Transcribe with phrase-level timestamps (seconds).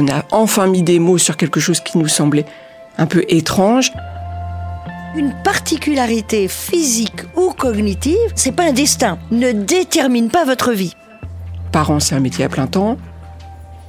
[0.00, 2.46] On a enfin mis des mots sur quelque chose qui nous semblait
[2.96, 3.92] un peu étrange.
[5.14, 10.94] Une particularité physique ou cognitive, c'est pas un destin, ne détermine pas votre vie.
[11.70, 12.96] Parents, c'est un métier à plein temps.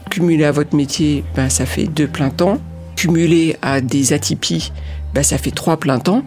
[0.09, 2.57] Cumulé à votre métier, ben, ça fait deux plein temps.
[2.97, 4.73] Cumulé à des atypies,
[5.13, 6.23] ben, ça fait trois plein temps.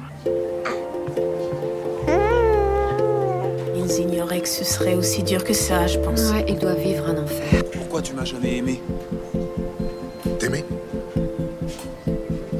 [3.76, 6.30] Ils ignoraient que ce serait aussi dur que ça, je pense.
[6.30, 7.62] Ouais, ils doivent vivre un enfer.
[7.70, 8.80] Pourquoi tu m'as jamais aimé?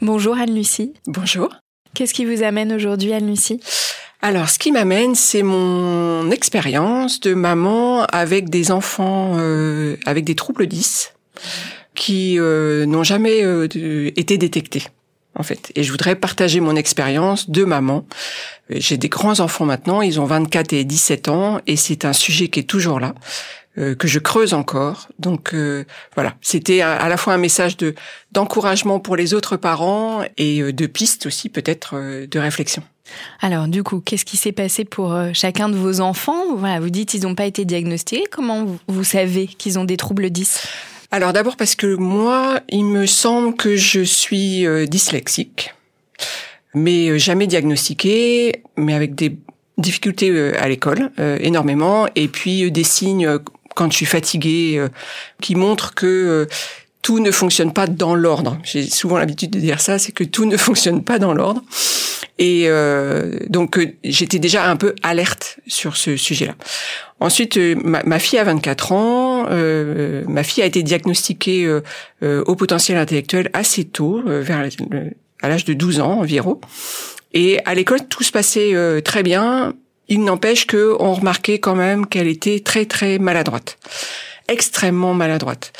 [0.00, 0.94] Bonjour Anne-Lucie.
[1.06, 1.56] Bonjour.
[1.92, 3.60] Qu'est-ce qui vous amène aujourd'hui Anne-Lucie?
[4.22, 10.36] Alors, ce qui m'amène, c'est mon expérience de maman avec des enfants euh, avec des
[10.36, 11.14] troubles 10
[11.96, 13.66] qui euh, n'ont jamais euh,
[14.16, 14.84] été détectés.
[15.34, 18.06] En fait, et je voudrais partager mon expérience de maman.
[18.70, 22.48] J'ai des grands enfants maintenant, ils ont 24 et 17 ans, et c'est un sujet
[22.48, 23.14] qui est toujours là,
[23.78, 25.08] euh, que je creuse encore.
[25.18, 25.84] Donc euh,
[26.14, 27.94] voilà, c'était à, à la fois un message de
[28.32, 32.82] d'encouragement pour les autres parents et euh, de pistes aussi peut-être euh, de réflexion.
[33.40, 36.56] Alors du coup, qu'est-ce qui s'est passé pour chacun de vos enfants?
[36.56, 38.24] Voilà, vous dites ils n'ont pas été diagnostiqués.
[38.30, 40.66] Comment vous, vous savez qu'ils ont des troubles 10
[41.10, 45.72] Alors d'abord parce que moi, il me semble que je suis dyslexique,
[46.74, 49.38] mais jamais diagnostiquée, mais avec des
[49.78, 53.38] difficultés à l'école euh, énormément, et puis des signes
[53.78, 54.88] quand je suis fatiguée euh,
[55.40, 56.46] qui montrent que euh,
[57.02, 58.58] tout ne fonctionne pas dans l'ordre.
[58.64, 61.62] J'ai souvent l'habitude de dire ça, c'est que tout ne fonctionne pas dans l'ordre.
[62.38, 66.54] Et euh, donc euh, j'étais déjà un peu alerte sur ce sujet-là.
[67.20, 69.46] Ensuite, ma, fille a 24 ans.
[69.50, 71.64] euh, ma fille a été diagnostiquée
[72.22, 74.64] euh, au potentiel intellectuel assez tôt, vers
[75.42, 76.60] à l'âge de 12 ans environ.
[77.34, 78.72] Et à l'école, tout se passait
[79.02, 79.74] très bien.
[80.08, 83.78] Il n'empêche que on remarquait quand même qu'elle était très très maladroite,
[84.48, 85.72] extrêmement maladroite.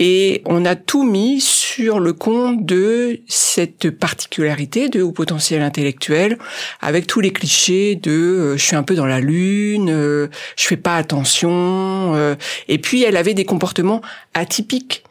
[0.00, 6.36] Et on a tout mis sur le compte de cette particularité de haut potentiel intellectuel,
[6.80, 10.66] avec tous les clichés de euh, je suis un peu dans la lune, euh, je
[10.66, 12.34] fais pas attention, euh,
[12.66, 14.02] et puis elle avait des comportements
[14.34, 15.04] atypiques.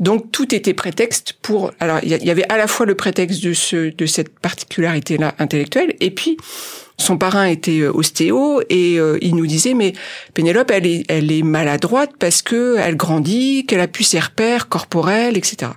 [0.00, 1.72] Donc tout était prétexte pour.
[1.80, 5.16] Alors il y y avait à la fois le prétexte de ce de cette particularité
[5.16, 6.36] là intellectuelle, et puis
[6.98, 9.92] son parrain était euh, ostéo et euh, il nous disait mais
[10.34, 14.68] Pénélope elle est elle est maladroite parce que elle grandit, qu'elle a plus ses repères
[14.68, 15.72] corporels, etc.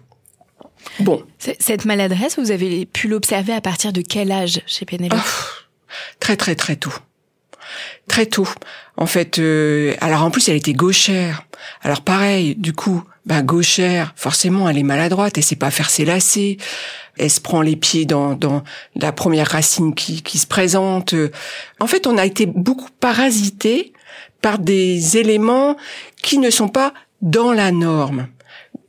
[1.02, 5.20] Bon, Cette maladresse, vous avez pu l'observer à partir de quel âge chez Pénélope?
[6.20, 6.94] Très très très tôt.
[8.08, 8.48] Très tôt.
[8.98, 11.46] En fait, euh, alors en plus elle était gauchère.
[11.82, 16.04] Alors pareil, du coup, ben gauchère, forcément elle est maladroite, elle sait pas faire ses
[16.04, 16.58] lacets.
[17.18, 18.64] Elle se prend les pieds dans, dans
[18.96, 21.14] la première racine qui, qui se présente.
[21.80, 23.94] En fait, on a été beaucoup parasité
[24.42, 25.76] par des éléments
[26.24, 28.28] qui ne sont pas dans la norme.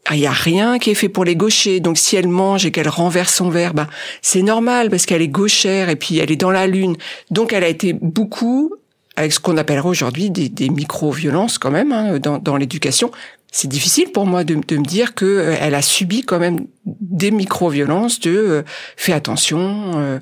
[0.06, 1.80] Ah, Il y a rien qui est fait pour les gauchers.
[1.80, 3.88] Donc si elle mange et qu'elle renverse son verre, ben,
[4.22, 6.96] c'est normal parce qu'elle est gauchère et puis elle est dans la lune.
[7.30, 8.72] Donc elle a été beaucoup
[9.16, 13.10] avec ce qu'on appellerait aujourd'hui des, des micro-violences quand même hein, dans, dans l'éducation.
[13.52, 17.30] C'est difficile pour moi de, me dire que euh, elle a subi quand même des
[17.30, 18.62] micro-violences de euh,
[18.96, 20.18] fais attention, euh,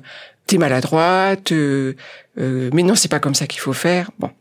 [0.47, 1.95] t'es maladroite, euh,
[2.39, 4.09] euh, mais non c'est pas comme ça qu'il faut faire.
[4.17, 4.31] Bon,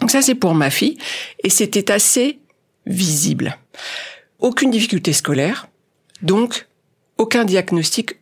[0.00, 0.96] donc ça c'est pour ma fille
[1.42, 2.38] et c'était assez
[2.86, 3.58] visible.
[4.38, 5.68] Aucune difficulté scolaire,
[6.22, 6.66] Donc,
[7.18, 8.16] aucun diagnostic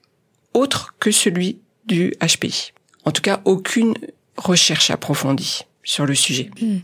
[0.55, 2.73] autre que celui du HPI.
[3.05, 3.95] En tout cas, aucune
[4.37, 6.51] recherche approfondie sur le sujet.
[6.61, 6.79] Hmm.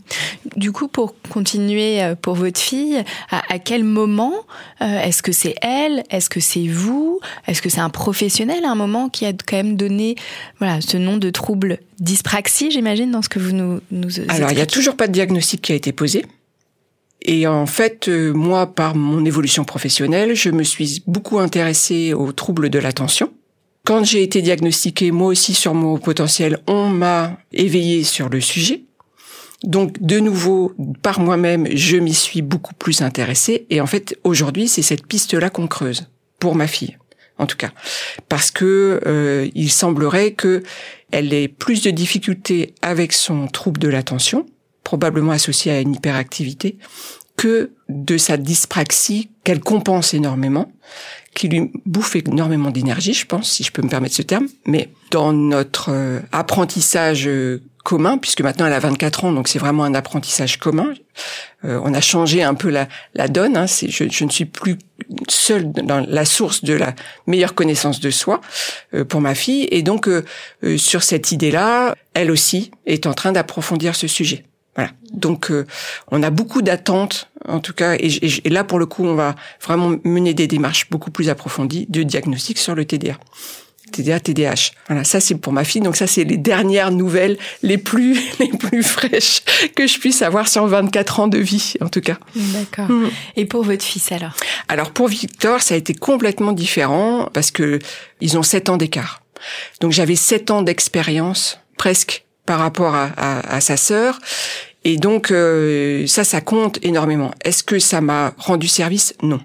[0.55, 4.33] Du coup, pour continuer euh, pour votre fille, à, quel moment
[4.81, 8.71] euh, est-ce que c'est elle Est-ce que c'est vous Est-ce que c'est un professionnel à
[8.71, 10.15] un moment qui a quand même donné
[10.59, 14.55] voilà ce nom de trouble dyspraxie, j'imagine, dans ce que vous nous, nous Alors, il
[14.55, 16.25] n'y a toujours pas de diagnostic qui a été posé.
[17.21, 22.31] Et en fait, euh, moi, par mon évolution professionnelle, je me suis beaucoup intéressée aux
[22.31, 23.31] troubles de l'attention.
[23.85, 28.83] Quand j'ai été diagnostiquée, moi aussi, sur mon potentiel, on m'a éveillée sur le sujet.
[29.63, 33.65] Donc, de nouveau, par moi-même, je m'y suis beaucoup plus intéressée.
[33.69, 36.07] Et en fait, aujourd'hui, c'est cette piste-là qu'on creuse
[36.39, 36.97] pour ma fille,
[37.37, 37.71] en tout cas,
[38.29, 40.63] parce que euh, il semblerait que
[41.11, 44.45] elle ait plus de difficultés avec son trouble de l'attention,
[44.83, 46.77] probablement associé à une hyperactivité,
[47.35, 50.71] que de sa dyspraxie qu'elle compense énormément,
[51.35, 54.47] qui lui bouffe énormément d'énergie, je pense, si je peux me permettre ce terme.
[54.65, 59.59] Mais dans notre euh, apprentissage euh, commun, puisque maintenant elle a 24 ans, donc c'est
[59.59, 60.93] vraiment un apprentissage commun.
[61.65, 63.57] Euh, on a changé un peu la, la donne.
[63.57, 64.77] Hein, je, je, ne suis plus
[65.27, 66.93] seule dans la source de la
[67.27, 68.41] meilleure connaissance de soi
[68.93, 70.23] euh, pour ma fille, et donc euh,
[70.77, 74.45] sur cette idée-là, elle aussi est en train d'approfondir ce sujet.
[74.75, 74.91] Voilà.
[75.11, 75.51] Donc
[76.11, 78.09] on a beaucoup d'attentes, en tout cas, et,
[78.45, 82.03] et, là pour le coup, on va vraiment mener des démarches beaucoup plus approfondies de
[82.03, 83.17] diagnostic sur le TDA.
[83.89, 84.71] TDA, TDH.
[84.87, 85.81] Voilà, ça c'est pour ma fille.
[85.81, 89.41] Donc ça c'est les dernières nouvelles les plus les plus fraîches
[89.75, 92.17] que je puisse avoir sur 24 ans de vie en tout cas.
[92.35, 92.89] D'accord.
[92.89, 93.09] Mm.
[93.35, 94.33] Et pour votre fils alors?
[94.67, 97.79] Alors pour Victor, ça a été complètement différent parce que
[98.21, 99.21] ils ont 7 ans d'écart.
[99.81, 104.19] Donc j'avais 7 ans d'expérience presque par rapport à, à, sa sœur.
[104.83, 107.29] Et donc euh, ça, ça compte énormément.
[107.45, 109.13] Est-ce que ça m'a rendu service?
[109.21, 109.39] Non.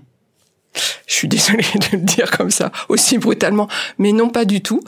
[1.06, 3.68] Je suis désolée de le dire comme ça, aussi brutalement,
[3.98, 4.80] mais non pas du tout.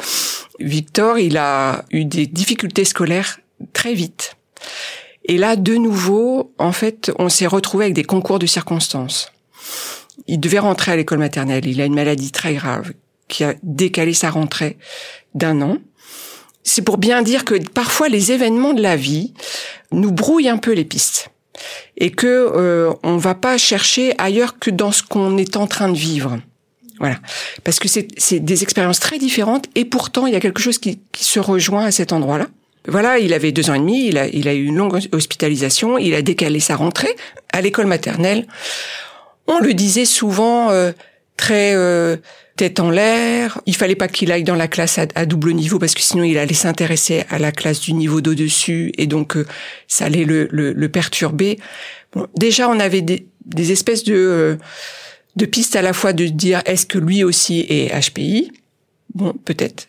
[0.61, 3.39] Victor, il a eu des difficultés scolaires
[3.75, 4.39] très vite.
[5.27, 9.31] Et là, de nouveau, en fait, on s'est retrouvé avec des concours de circonstances.
[10.27, 11.67] Il devait rentrer à l'école maternelle.
[11.67, 12.95] Il a une maladie très grave
[13.29, 14.79] qui a décalé sa rentrée
[15.35, 15.77] d'un an.
[16.67, 19.33] C'est pour bien dire que parfois les événements de la vie
[19.93, 21.31] nous brouillent un peu les pistes
[21.97, 25.89] et que euh, on va pas chercher ailleurs que dans ce qu'on est en train
[25.89, 26.41] de vivre.
[26.99, 27.21] Voilà,
[27.63, 30.99] parce que c'est des expériences très différentes et pourtant il y a quelque chose qui,
[31.13, 32.49] qui se rejoint à cet endroit-là.
[32.89, 35.99] Voilà, il avait deux ans et demi, il a, il a eu une longue hospitalisation,
[35.99, 37.15] il a décalé sa rentrée
[37.53, 38.47] à l'école maternelle.
[39.47, 40.91] On le disait souvent euh,
[41.37, 42.17] très euh,
[42.57, 43.61] tête en l'air.
[43.67, 46.39] Il fallait pas qu'il aille dans la classe à, double niveau parce que sinon il
[46.39, 49.47] allait s'intéresser à la classe du niveau d'au-dessus et donc euh,
[49.87, 51.59] ça allait le, le, perturber.
[52.13, 54.57] Bon, déjà on avait des, des espèces de euh,
[55.37, 58.53] de pistes à la fois de dire est-ce que lui aussi est HPI
[59.15, 59.89] Bon, peut-être.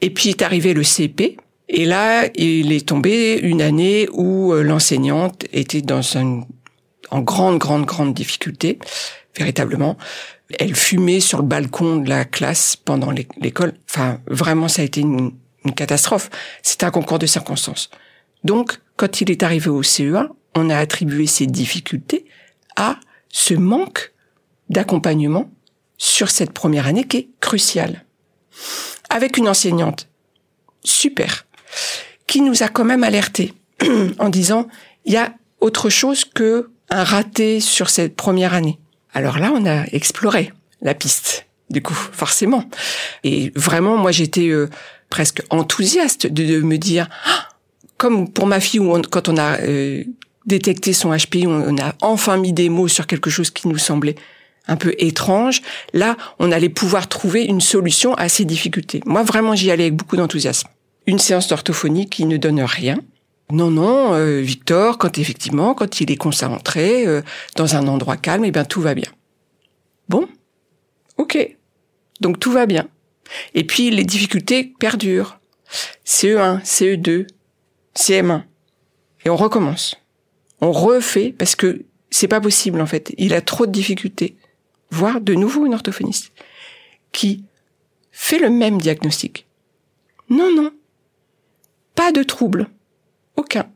[0.00, 1.36] Et puis est arrivé le CP.
[1.68, 6.46] Et là, il est tombé une année où euh, l'enseignante était dans un,
[7.10, 8.78] en grande, grande, grande difficulté,
[9.36, 9.98] véritablement
[10.58, 13.74] elle fumait sur le balcon de la classe pendant l'école.
[13.88, 15.32] Enfin, vraiment, ça a été une,
[15.76, 16.30] catastrophe.
[16.62, 17.90] C'était un concours de circonstances.
[18.42, 22.24] Donc, quand il est arrivé au CE1, on a attribué ces difficultés
[22.76, 22.98] à
[23.28, 24.12] ce manque
[24.70, 25.50] d'accompagnement
[25.98, 28.06] sur cette première année qui est cruciale.
[29.10, 30.08] Avec une enseignante
[30.84, 31.46] super,
[32.26, 33.52] qui nous a quand même alerté
[34.18, 34.68] en disant,
[35.04, 38.78] il y a autre chose que un raté sur cette première année.
[39.14, 42.64] Alors là, on a exploré la piste, du coup, forcément.
[43.24, 44.68] Et vraiment, moi, j'étais euh,
[45.10, 47.48] presque enthousiaste de, me dire, ah,
[47.96, 50.04] comme pour ma fille, où quand on a euh,
[50.46, 54.16] détecté son HPI, on, a enfin mis des mots sur quelque chose qui nous semblait
[54.66, 55.62] un peu étrange.
[55.94, 59.00] Là, on allait pouvoir trouver une solution à ces difficultés.
[59.06, 60.68] Moi, vraiment, j'y allais avec beaucoup d'enthousiasme.
[61.06, 62.98] Une séance d'orthophonie qui ne donne rien.
[63.50, 67.22] Non, non, euh, Victor, quand effectivement, quand il est concentré euh,
[67.56, 69.10] dans un endroit calme, eh bien tout va bien.
[70.08, 70.28] Bon,
[71.16, 71.56] ok,
[72.20, 72.88] donc tout va bien.
[73.54, 75.40] Et puis les difficultés perdurent.
[76.04, 77.26] CE1, CE2,
[77.94, 78.42] CM1,
[79.24, 79.96] et on recommence.
[80.60, 83.14] On refait parce que c'est pas possible en fait.
[83.18, 84.36] Il a trop de difficultés.
[84.90, 86.32] Voir de nouveau une orthophoniste
[87.12, 87.44] qui
[88.10, 89.46] fait le même diagnostic.
[90.30, 90.72] Non, non,
[91.94, 92.68] pas de trouble
[93.38, 93.66] aucun.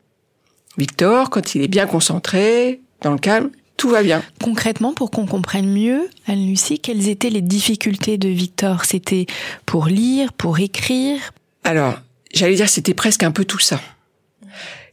[0.76, 4.22] Victor, quand il est bien concentré, dans le calme, tout va bien.
[4.40, 8.84] Concrètement, pour qu'on comprenne mieux, Anne-Lucie, quelles étaient les difficultés de Victor?
[8.84, 9.26] C'était
[9.66, 11.18] pour lire, pour écrire?
[11.64, 11.94] Alors,
[12.32, 13.80] j'allais dire, c'était presque un peu tout ça.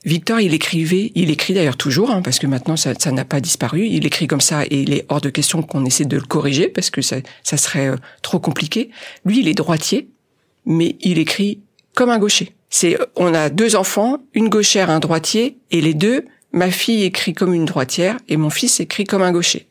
[0.05, 3.41] Victor, il écrivait, il écrit d'ailleurs toujours, hein, parce que maintenant ça ça n'a pas
[3.41, 3.85] disparu.
[3.85, 6.69] Il écrit comme ça et il est hors de question qu'on essaie de le corriger
[6.69, 8.91] parce que ça, ça serait euh, trop compliqué.
[9.25, 10.09] Lui, il est droitier,
[10.65, 11.59] mais il écrit
[11.95, 12.55] comme un gaucher.
[12.69, 17.33] C'est, on a deux enfants, une gauchère, un droitier, et les deux, ma fille écrit
[17.33, 19.67] comme une droitière et mon fils écrit comme un gaucher.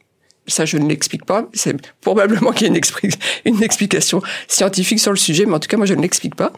[0.47, 1.49] Ça, je ne l'explique pas.
[1.53, 2.81] C'est probablement qu'il y a une,
[3.45, 6.53] une explication scientifique sur le sujet, mais en tout cas, moi, je ne l'explique pas.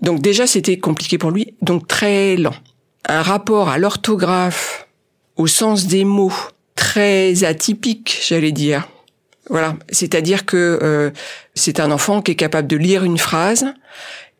[0.00, 2.54] Donc déjà, c'était compliqué pour lui, donc très lent.
[3.06, 4.88] Un rapport à l'orthographe,
[5.36, 6.32] au sens des mots,
[6.74, 8.88] très atypique, j'allais dire.
[9.50, 11.10] Voilà, c'est-à-dire que euh,
[11.54, 13.66] c'est un enfant qui est capable de lire une phrase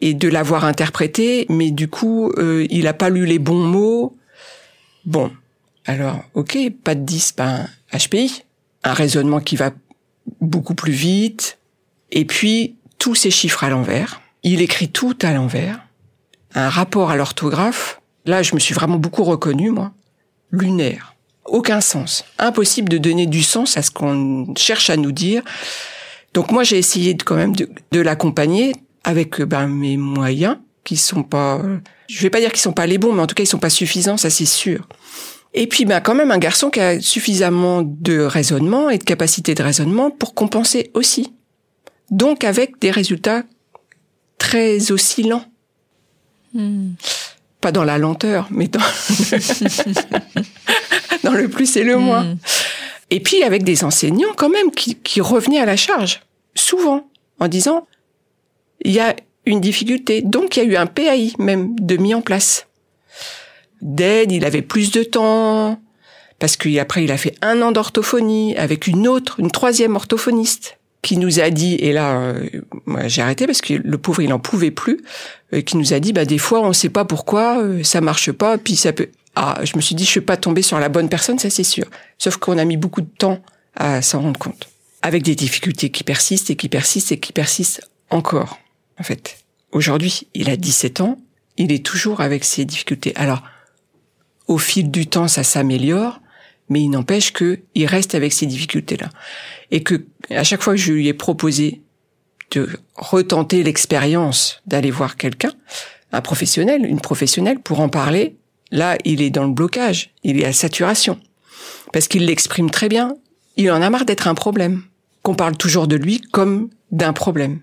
[0.00, 4.16] et de l'avoir interprétée, mais du coup, euh, il n'a pas lu les bons mots.
[5.04, 5.30] Bon,
[5.86, 8.44] alors, ok, pas de 10, ben, HPI,
[8.84, 9.70] un raisonnement qui va
[10.40, 11.58] beaucoup plus vite,
[12.10, 14.20] et puis tous ces chiffres à l'envers.
[14.42, 15.80] Il écrit tout à l'envers.
[16.54, 19.92] Un rapport à l'orthographe, là, je me suis vraiment beaucoup reconnu, moi.
[20.50, 21.14] Lunaire.
[21.44, 22.24] Aucun sens.
[22.38, 25.42] Impossible de donner du sens à ce qu'on cherche à nous dire.
[26.34, 30.96] Donc moi, j'ai essayé de, quand même de, de l'accompagner avec ben, mes moyens, qui
[30.96, 31.78] sont pas, euh,
[32.08, 33.58] je vais pas dire qu'ils sont pas les bons, mais en tout cas, ils sont
[33.58, 34.86] pas suffisants, ça c'est sûr.
[35.52, 39.54] Et puis, ben, quand même, un garçon qui a suffisamment de raisonnement et de capacité
[39.54, 41.32] de raisonnement pour compenser aussi.
[42.10, 43.42] Donc, avec des résultats
[44.38, 45.44] très oscillants.
[47.60, 48.80] Pas dans la lenteur, mais dans,
[51.24, 52.36] dans le plus et le moins.
[53.10, 56.20] Et puis, avec des enseignants, quand même, qui, qui revenaient à la charge,
[56.54, 57.86] souvent, en disant,
[58.82, 59.14] il y a
[59.46, 60.22] une difficulté.
[60.22, 62.66] Donc, il y a eu un PAI, même, de mis en place.
[63.82, 65.80] D'aide, il avait plus de temps,
[66.40, 71.16] parce qu'après il a fait un an d'orthophonie avec une autre, une troisième orthophoniste qui
[71.16, 72.48] nous a dit, et là euh,
[73.06, 75.00] j'ai arrêté parce que le pauvre il en pouvait plus,
[75.54, 78.32] euh, qui nous a dit bah des fois on sait pas pourquoi euh, ça marche
[78.32, 80.88] pas, puis ça peut ah je me suis dit je suis pas tombée sur la
[80.88, 81.86] bonne personne ça c'est sûr,
[82.18, 83.38] sauf qu'on a mis beaucoup de temps
[83.76, 84.68] à s'en rendre compte,
[85.02, 88.58] avec des difficultés qui persistent et qui persistent et qui persistent encore
[89.00, 89.38] en fait.
[89.72, 91.18] Aujourd'hui il a 17 ans,
[91.56, 93.12] il est toujours avec ces difficultés.
[93.16, 93.42] Alors
[94.50, 96.20] au fil du temps, ça s'améliore,
[96.68, 99.08] mais il n'empêche que il reste avec ces difficultés-là.
[99.70, 101.82] Et que, à chaque fois que je lui ai proposé
[102.50, 105.52] de retenter l'expérience d'aller voir quelqu'un,
[106.12, 108.36] un professionnel, une professionnelle, pour en parler,
[108.72, 111.20] là, il est dans le blocage, il est à saturation.
[111.92, 113.14] Parce qu'il l'exprime très bien,
[113.56, 114.82] il en a marre d'être un problème.
[115.22, 117.60] Qu'on parle toujours de lui comme d'un problème.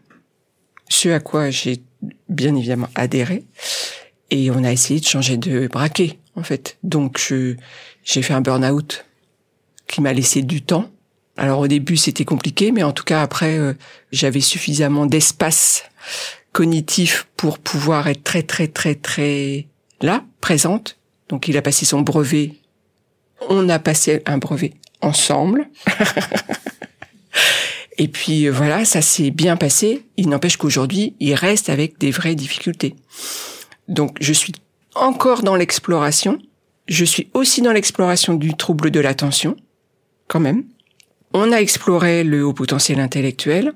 [0.89, 1.81] Ce à quoi j'ai
[2.29, 3.43] bien évidemment adhéré.
[4.29, 6.77] Et on a essayé de changer de braquet en fait.
[6.83, 7.33] Donc
[8.03, 9.05] j'ai fait un burn-out
[9.87, 10.89] qui m'a laissé du temps.
[11.37, 13.73] Alors au début c'était compliqué, mais en tout cas après euh,
[14.11, 15.83] j'avais suffisamment d'espace
[16.51, 19.67] cognitif pour pouvoir être très très très très
[20.01, 20.97] là, présente.
[21.29, 22.53] Donc il a passé son brevet.
[23.49, 25.69] On a passé un brevet ensemble.
[27.97, 30.05] Et puis voilà, ça s'est bien passé.
[30.17, 32.95] Il n'empêche qu'aujourd'hui, il reste avec des vraies difficultés.
[33.87, 34.53] Donc je suis
[34.95, 36.39] encore dans l'exploration.
[36.87, 39.57] Je suis aussi dans l'exploration du trouble de l'attention,
[40.27, 40.63] quand même.
[41.33, 43.73] On a exploré le haut potentiel intellectuel.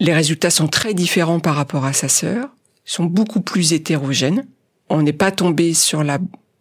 [0.00, 2.48] Les résultats sont très différents par rapport à sa sœur,
[2.84, 4.46] sont beaucoup plus hétérogènes.
[4.88, 6.18] On n'est pas tombé sur la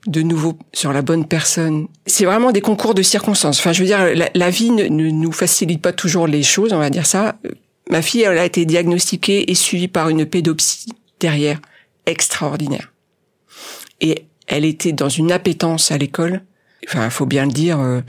[0.07, 1.87] de nouveau sur la bonne personne.
[2.05, 3.59] C'est vraiment des concours de circonstances.
[3.59, 6.79] Enfin, je veux dire, la, vie ne, ne, nous facilite pas toujours les choses, on
[6.79, 7.35] va dire ça.
[7.89, 11.59] Ma fille, elle a été diagnostiquée et suivie par une pédopsie derrière
[12.05, 12.93] extraordinaire.
[14.01, 16.41] Et elle était dans une appétence à l'école.
[16.87, 17.79] Enfin, faut bien le dire.
[17.79, 18.01] Euh,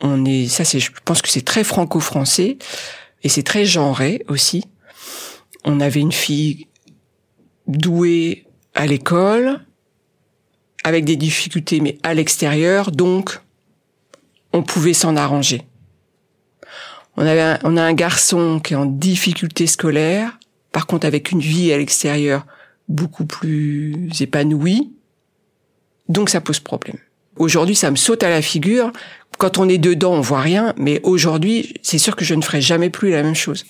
[0.00, 2.58] on est, ça, c'est, je pense que c'est très franco-français
[3.22, 4.64] et c'est très genré aussi.
[5.64, 6.66] On avait une fille
[7.66, 9.60] douée à l'école,
[10.86, 13.40] avec des difficultés, mais à l'extérieur, donc
[14.52, 15.62] on pouvait s'en arranger.
[17.16, 20.38] On, avait on a un garçon qui est en difficulté scolaire,
[20.70, 22.46] par contre avec une vie à l'extérieur
[22.88, 24.92] beaucoup plus épanouie,
[26.08, 26.98] donc ça pose problème.
[27.34, 28.92] Aujourd'hui, ça me saute à la figure.
[29.38, 32.60] Quand on est dedans, on voit rien, mais aujourd'hui, c'est sûr que je ne ferai
[32.60, 33.64] jamais plus la même chose.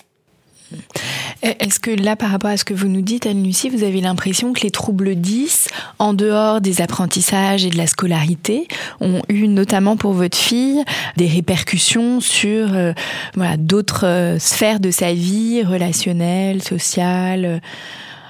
[1.61, 4.53] Est-ce que là, par rapport à ce que vous nous dites, Anne-Lucie, vous avez l'impression
[4.53, 5.69] que les troubles 10,
[6.01, 8.67] en dehors des apprentissages et de la scolarité,
[9.01, 10.83] ont eu notamment pour votre fille
[11.17, 12.93] des répercussions sur euh,
[13.35, 17.61] voilà, d'autres euh, sphères de sa vie, relationnelle, sociale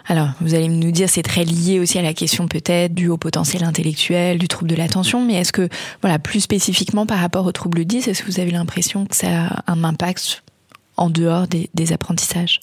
[0.08, 3.16] alors, vous allez nous dire, c'est très lié aussi à la question peut-être du haut
[3.16, 5.68] potentiel intellectuel, du trouble de l'attention, mais est-ce que,
[6.00, 9.46] voilà, plus spécifiquement par rapport au trouble 10, est-ce que vous avez l'impression que ça
[9.46, 10.44] a un impact
[10.96, 12.61] en dehors des apprentissages?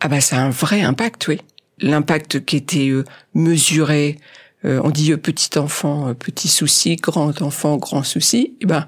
[0.00, 1.40] Ah bah ça a un vrai impact, oui.
[1.78, 3.04] L'impact qui était euh,
[3.34, 4.18] mesuré
[4.64, 8.54] euh, on dit petit enfant, euh, petit souci, grand enfant, grand souci.
[8.60, 8.86] Eh ben,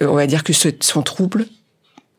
[0.00, 1.46] euh, on va dire que ce, son trouble.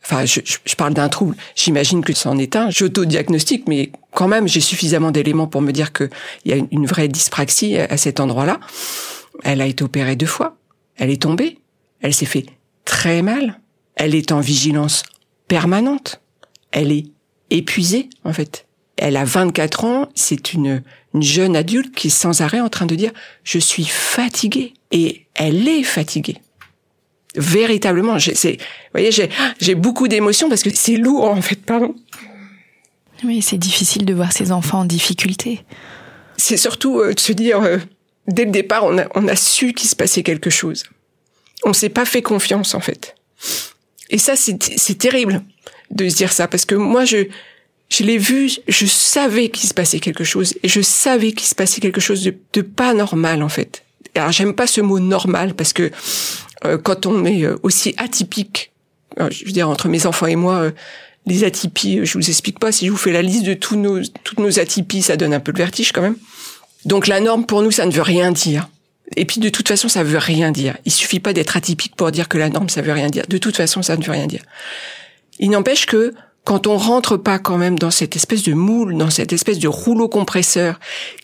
[0.03, 1.35] Enfin, je, je parle d'un trouble.
[1.55, 2.69] J'imagine que c'en est un.
[2.69, 6.09] J'auto-diagnostique, mais quand même, j'ai suffisamment d'éléments pour me dire qu'il
[6.45, 8.59] y a une vraie dyspraxie à cet endroit-là.
[9.43, 10.57] Elle a été opérée deux fois.
[10.97, 11.59] Elle est tombée.
[12.01, 12.45] Elle s'est fait
[12.83, 13.61] très mal.
[13.95, 15.03] Elle est en vigilance
[15.47, 16.19] permanente.
[16.71, 17.12] Elle est
[17.53, 18.65] épuisée, en fait.
[18.97, 20.09] Elle a 24 ans.
[20.15, 20.83] C'est une,
[21.13, 23.11] une jeune adulte qui est sans arrêt en train de dire
[23.43, 24.73] je suis fatiguée.
[24.91, 26.37] Et elle est fatiguée.
[27.35, 28.19] Véritablement.
[28.19, 28.57] C'est, vous
[28.93, 29.29] voyez, j'ai,
[29.59, 31.95] j'ai beaucoup d'émotions parce que c'est lourd, en fait, pardon.
[33.23, 35.63] Oui, c'est difficile de voir ses enfants en difficulté.
[36.37, 37.77] C'est surtout euh, de se dire, euh,
[38.27, 40.83] dès le départ, on a, on a su qu'il se passait quelque chose.
[41.63, 43.15] On s'est pas fait confiance, en fait.
[44.09, 45.41] Et ça, c'est terrible
[45.91, 47.27] de se dire ça, parce que moi, je,
[47.89, 51.55] je l'ai vu, je savais qu'il se passait quelque chose, et je savais qu'il se
[51.55, 53.83] passait quelque chose de, de pas normal, en fait.
[54.15, 55.91] Alors, j'aime pas ce mot normal, parce que
[56.65, 58.71] euh, quand on est euh, aussi atypique,
[59.19, 60.71] euh, je veux dire, entre mes enfants et moi,
[61.25, 64.03] les atypies, je vous explique pas, si je vous fais la liste de tous nos,
[64.23, 66.17] toutes nos atypies, ça donne un peu de vertige quand même.
[66.85, 68.69] Donc la norme pour nous, ça ne veut rien dire.
[69.15, 70.77] Et puis de toute façon, ça veut rien dire.
[70.85, 73.25] Il suffit pas d'être atypique pour dire que la norme, ça veut rien dire.
[73.27, 74.41] De toute façon, ça ne veut rien dire.
[75.39, 76.13] Il n'empêche que
[76.43, 79.67] quand on rentre pas quand même dans cette espèce de moule, dans cette espèce de
[79.67, 80.79] rouleau compresseur,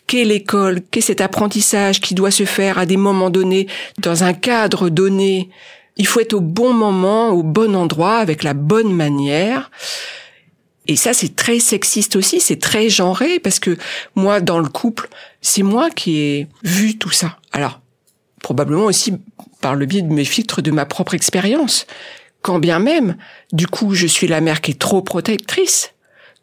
[0.06, 3.66] qu'est l'école, qu'est cet apprentissage qui doit se faire à des moments donnés,
[3.98, 5.50] dans un cadre donné,
[5.96, 9.70] il faut être au bon moment, au bon endroit, avec la bonne manière.
[10.86, 13.76] Et ça, c'est très sexiste aussi, c'est très genré, parce que
[14.14, 15.08] moi, dans le couple,
[15.42, 17.38] c'est moi qui ai vu tout ça.
[17.52, 17.80] Alors,
[18.42, 19.12] probablement aussi
[19.60, 21.86] par le biais de mes filtres de ma propre expérience.
[22.42, 23.16] Quand bien même,
[23.52, 25.92] du coup, je suis la mère qui est trop protectrice.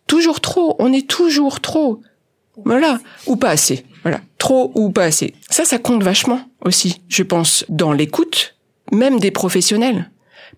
[0.05, 2.01] Toujours trop, on est toujours trop.
[2.65, 3.85] Voilà, ou pas assez.
[4.03, 5.33] Voilà, trop ou pas assez.
[5.49, 8.55] Ça, ça compte vachement aussi, je pense, dans l'écoute,
[8.91, 10.09] même des professionnels.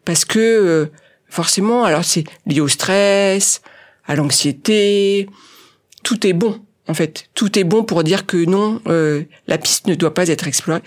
[0.05, 0.91] Parce que, euh,
[1.27, 3.61] forcément, alors c'est lié au stress,
[4.05, 5.29] à l'anxiété,
[6.03, 7.29] tout est bon en fait.
[7.35, 10.81] Tout est bon pour dire que non, euh, la piste ne doit pas être explorée.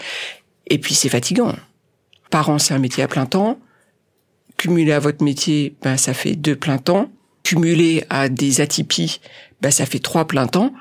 [0.66, 1.54] Et puis c'est fatigant.
[2.30, 3.58] Parents, c'est un métier à plein temps.
[4.62, 7.09] Cumulé à votre métier, ben ça fait deux plein temps.
[7.42, 9.20] Cumulé à des atypies,
[9.61, 10.72] ben ça fait trois plein temps.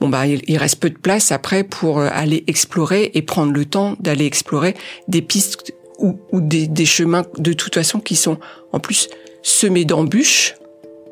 [0.00, 3.64] Bon bah il, reste peu de place après pour euh, aller explorer et prendre le
[3.64, 4.74] temps d'aller explorer
[5.06, 8.40] des pistes ou, des, des chemins de toute façon qui sont
[8.72, 9.08] en plus
[9.42, 10.56] semés d'embûches.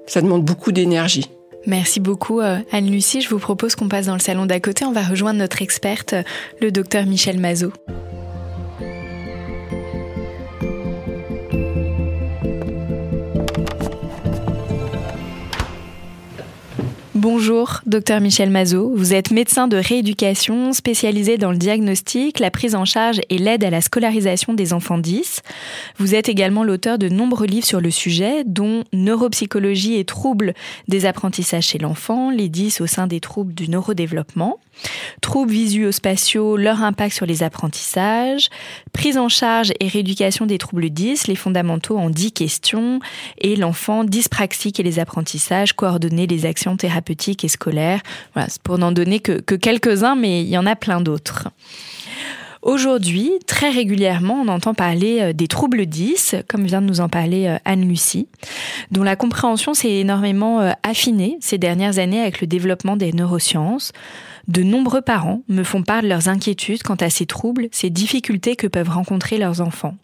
[0.09, 1.31] Ça demande beaucoup d'énergie.
[1.69, 3.21] Merci beaucoup euh, Anne-Lucie.
[3.21, 4.85] Je vous propose qu'on passe dans le salon d'à côté.
[4.85, 6.17] On va rejoindre notre experte,
[6.61, 7.73] le docteur Michel Mazot.
[17.23, 18.95] Bonjour, docteur Michel Mazot.
[18.97, 23.63] Vous êtes médecin de rééducation spécialisé dans le diagnostic, la prise en charge et l'aide
[23.63, 25.43] à la scolarisation des enfants 10.
[25.99, 30.55] Vous êtes également l'auteur de nombreux livres sur le sujet, dont Neuropsychologie et troubles
[30.89, 34.59] des apprentissages chez l'enfant, les 10 au sein des troubles du neurodéveloppement.
[35.21, 38.49] Troubles visuospatiaux, leur impact sur les apprentissages,
[38.93, 43.01] prise en charge et rééducation des troubles 10, les fondamentaux en 10 questions,
[43.39, 48.01] et l'enfant dyspraxique et les apprentissages, coordonner les actions thérapeutiques et scolaires.
[48.35, 51.49] Voilà, c'est pour n'en donner que, que quelques-uns, mais il y en a plein d'autres.
[52.63, 57.09] Aujourd'hui, très régulièrement, on entend parler euh, des troubles 10, comme vient de nous en
[57.09, 58.29] parler euh, Anne-Lucie,
[58.91, 63.93] dont la compréhension s'est énormément euh, affinée ces dernières années avec le développement des neurosciences.
[64.51, 68.57] De nombreux parents me font part de leurs inquiétudes quant à ces troubles, ces difficultés
[68.57, 69.95] que peuvent rencontrer leurs enfants.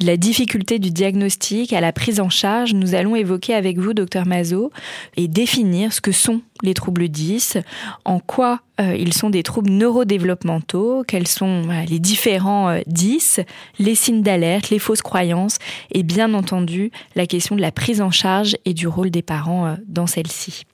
[0.00, 3.94] De la difficulté du diagnostic à la prise en charge, nous allons évoquer avec vous,
[3.94, 4.72] docteur Mazot,
[5.16, 7.58] et définir ce que sont les troubles 10,
[8.04, 13.42] en quoi euh, ils sont des troubles neurodéveloppementaux, quels sont les différents 10, euh,
[13.78, 15.58] les signes d'alerte, les fausses croyances,
[15.92, 19.66] et bien entendu la question de la prise en charge et du rôle des parents
[19.66, 20.64] euh, dans celle-ci.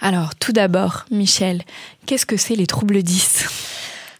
[0.00, 1.62] Alors, tout d'abord, Michel,
[2.06, 3.46] qu'est-ce que c'est les troubles 10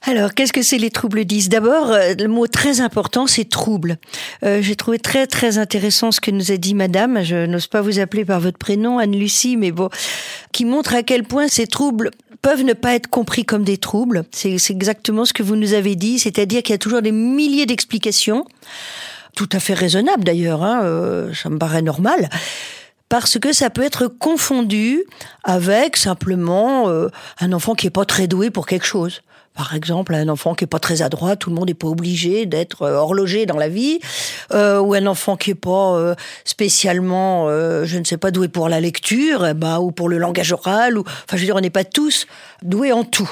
[0.02, 3.98] alors, qu'est-ce que c'est les troubles 10 D'abord, euh, le mot très important, c'est trouble.
[4.44, 7.22] Euh, J'ai trouvé très très intéressant ce que nous a dit Madame.
[7.24, 9.90] Je n'ose pas vous appeler par votre prénom, Anne-Lucie, mais bon,
[10.52, 12.10] qui montre à quel point ces troubles
[12.40, 14.24] peuvent ne pas être compris comme des troubles.
[14.30, 17.66] C'est exactement ce que vous nous avez dit, c'est-à-dire qu'il y a toujours des milliers
[17.66, 18.46] d'explications,
[19.34, 20.62] tout à fait raisonnables d'ailleurs.
[20.62, 22.30] Hein, euh, ça me paraît normal
[23.08, 25.04] parce que ça peut être confondu
[25.44, 27.08] avec simplement euh,
[27.40, 29.22] un enfant qui est pas très doué pour quelque chose.
[29.58, 32.46] Par exemple, un enfant qui est pas très adroit, tout le monde n'est pas obligé
[32.46, 33.98] d'être euh, horloger dans la vie,
[34.52, 38.46] euh, ou un enfant qui est pas euh, spécialement, euh, je ne sais pas, doué
[38.46, 41.60] pour la lecture, ben, ou pour le langage oral, ou, enfin, je veux dire, on
[41.60, 42.28] n'est pas tous
[42.62, 43.28] doués en tout.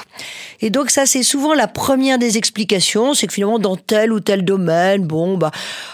[0.59, 4.19] Et donc ça, c'est souvent la première des explications, c'est que finalement, dans tel ou
[4.19, 5.51] tel domaine, bon, bah,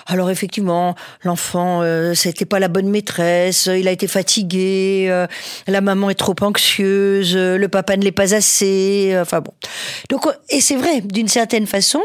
[0.08, 5.28] alors effectivement, l'enfant, euh, c'était pas la bonne maîtresse, il a été fatigué, euh,
[5.68, 9.54] la maman est trop anxieuse, le papa ne l'est pas assez, enfin bon.
[10.50, 12.02] Et c'est vrai, d'une certaine façon,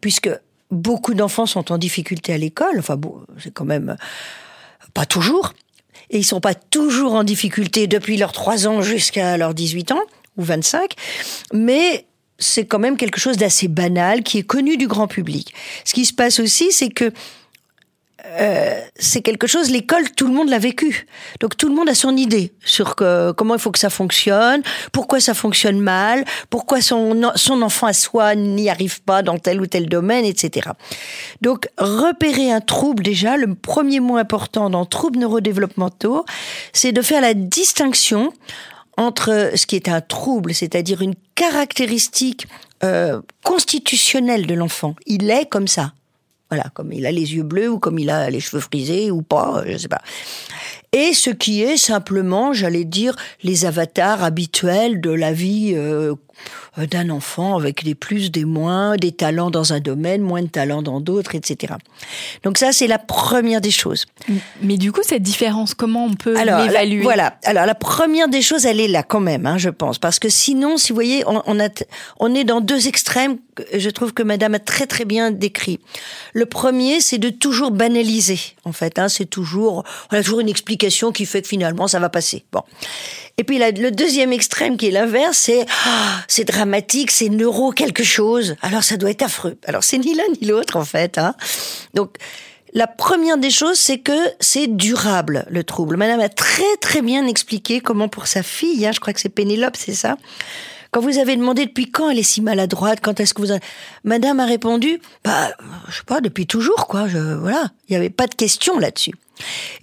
[0.00, 0.30] puisque
[0.70, 3.96] beaucoup d'enfants sont en difficulté à l'école, enfin bon, c'est quand même
[4.92, 5.52] pas toujours,
[6.10, 10.02] et ils sont pas toujours en difficulté depuis leurs 3 ans jusqu'à leurs 18 ans,
[10.36, 10.94] ou 25,
[11.52, 12.06] mais
[12.38, 15.54] c'est quand même quelque chose d'assez banal qui est connu du grand public.
[15.84, 17.12] Ce qui se passe aussi, c'est que
[18.26, 21.06] euh, c'est quelque chose, l'école, tout le monde l'a vécu.
[21.40, 24.62] Donc tout le monde a son idée sur que, comment il faut que ça fonctionne,
[24.92, 29.60] pourquoi ça fonctionne mal, pourquoi son, son enfant à soi n'y arrive pas dans tel
[29.60, 30.70] ou tel domaine, etc.
[31.42, 36.24] Donc repérer un trouble déjà, le premier mot important dans troubles neurodéveloppementaux,
[36.72, 38.32] c'est de faire la distinction
[38.96, 42.46] entre ce qui est un trouble, c'est-à-dire une caractéristique
[42.84, 44.94] euh, constitutionnelle de l'enfant.
[45.06, 45.92] Il est comme ça.
[46.54, 49.22] Voilà, comme il a les yeux bleus ou comme il a les cheveux frisés ou
[49.22, 50.02] pas, je sais pas.
[50.92, 56.14] Et ce qui est simplement, j'allais dire, les avatars habituels de la vie euh,
[56.76, 60.82] d'un enfant avec des plus, des moins, des talents dans un domaine, moins de talents
[60.82, 61.74] dans d'autres, etc.
[62.42, 64.06] Donc ça, c'est la première des choses.
[64.62, 67.02] Mais du coup, cette différence, comment on peut Alors, la- l'évaluer?
[67.02, 67.38] Voilà.
[67.44, 70.28] Alors la première des choses, elle est là quand même, hein, je pense, parce que
[70.28, 71.86] sinon, si vous voyez, on, on, a, t-
[72.18, 73.38] on est dans deux extrêmes.
[73.72, 75.78] Je trouve que Madame a très très bien décrit.
[76.32, 78.40] Le premier, c'est de toujours banaliser.
[78.64, 82.00] En fait, hein, c'est toujours, on a toujours une explication qui fait que finalement ça
[82.00, 82.44] va passer.
[82.52, 82.62] Bon.
[83.36, 88.04] Et puis le deuxième extrême qui est l'inverse, c'est ah, c'est dramatique, c'est neuro quelque
[88.04, 88.56] chose.
[88.62, 89.56] Alors ça doit être affreux.
[89.66, 91.18] Alors c'est ni l'un ni l'autre en fait.
[91.18, 91.34] Hein.
[91.94, 92.16] Donc
[92.72, 95.96] la première des choses, c'est que c'est durable, le trouble.
[95.96, 99.28] Madame a très très bien expliqué comment pour sa fille, hein, je crois que c'est
[99.28, 100.16] Pénélope, c'est ça
[100.94, 103.52] quand vous avez demandé depuis quand elle est si maladroite, quand est-ce que vous...
[104.04, 105.50] Madame a répondu, bah,
[105.88, 107.08] je sais pas, depuis toujours, quoi.
[107.08, 109.10] Je, voilà, il n'y avait pas de question là-dessus.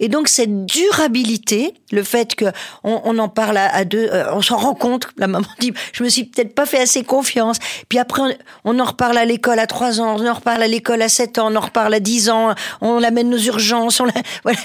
[0.00, 2.46] Et donc cette durabilité, le fait que
[2.84, 5.08] on, en parle à, deux, euh, on s'en rend compte.
[5.16, 7.58] La maman dit, je me suis peut-être pas fait assez confiance.
[7.88, 8.34] Puis après, on,
[8.64, 11.38] on en reparle à l'école à trois ans, on en reparle à l'école à sept
[11.38, 14.00] ans, on en reparle à dix ans, on l'amène aux urgences.
[14.00, 14.06] On
[14.44, 14.58] voilà.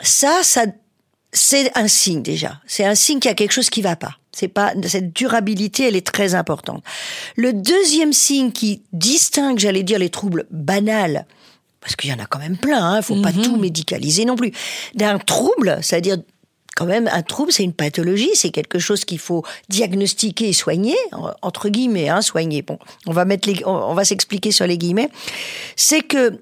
[0.00, 0.64] Ça, ça,
[1.32, 2.60] c'est un signe déjà.
[2.66, 4.16] C'est un signe qu'il y a quelque chose qui va pas.
[4.32, 6.82] C'est pas cette durabilité, elle est très importante.
[7.36, 11.26] Le deuxième signe qui distingue, j'allais dire, les troubles banals,
[11.82, 14.52] parce qu'il y en a quand même plein, hein, faut pas tout médicaliser non plus,
[14.94, 16.16] d'un trouble, c'est-à-dire
[16.74, 20.96] quand même un trouble, c'est une pathologie, c'est quelque chose qu'il faut diagnostiquer et soigner,
[21.12, 22.62] en- entre guillemets, hein, soigner.
[22.62, 25.10] Bon, on va mettre les, on va s'expliquer sur les guillemets.
[25.76, 26.40] C'est que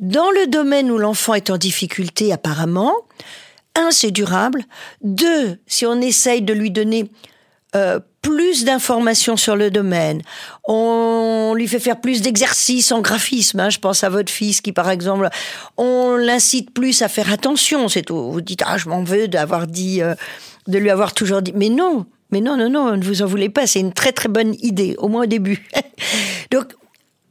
[0.00, 2.94] dans le domaine où l'enfant est en difficulté, apparemment,
[3.74, 4.64] un, c'est durable.
[5.02, 7.10] Deux, si on essaye de lui donner
[7.76, 10.20] euh, plus d'informations sur le domaine,
[10.64, 13.60] on lui fait faire plus d'exercices en graphisme.
[13.60, 13.70] hein.
[13.70, 15.28] je pense à votre fils qui, par exemple,
[15.76, 17.88] on l'incite plus à faire attention.
[17.88, 18.10] C'est.
[18.10, 20.14] Vous dites ah je m'en veux d'avoir dit, euh,
[20.66, 21.52] de lui avoir toujours dit.
[21.54, 23.66] Mais non, mais non, non, non, ne vous en voulez pas.
[23.68, 25.64] C'est une très très bonne idée, au moins au début.
[26.50, 26.74] Donc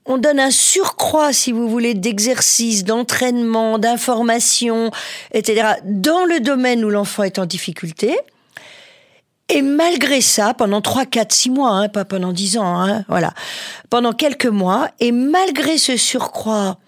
[0.06, 4.92] on donne un surcroît, si vous voulez, d'exercices, d'entraînement, d'informations,
[5.34, 8.16] etc., dans le domaine où l'enfant est en difficulté.
[9.50, 13.34] Et malgré ça, pendant 3, 4, 6 mois, hein, pas pendant 10 ans, hein, voilà,
[13.90, 16.80] pendant quelques mois, et malgré ce surcroît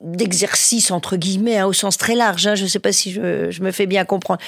[0.00, 3.50] d'exercice, entre guillemets, hein, au sens très large, hein, je ne sais pas si je,
[3.50, 4.40] je me fais bien comprendre,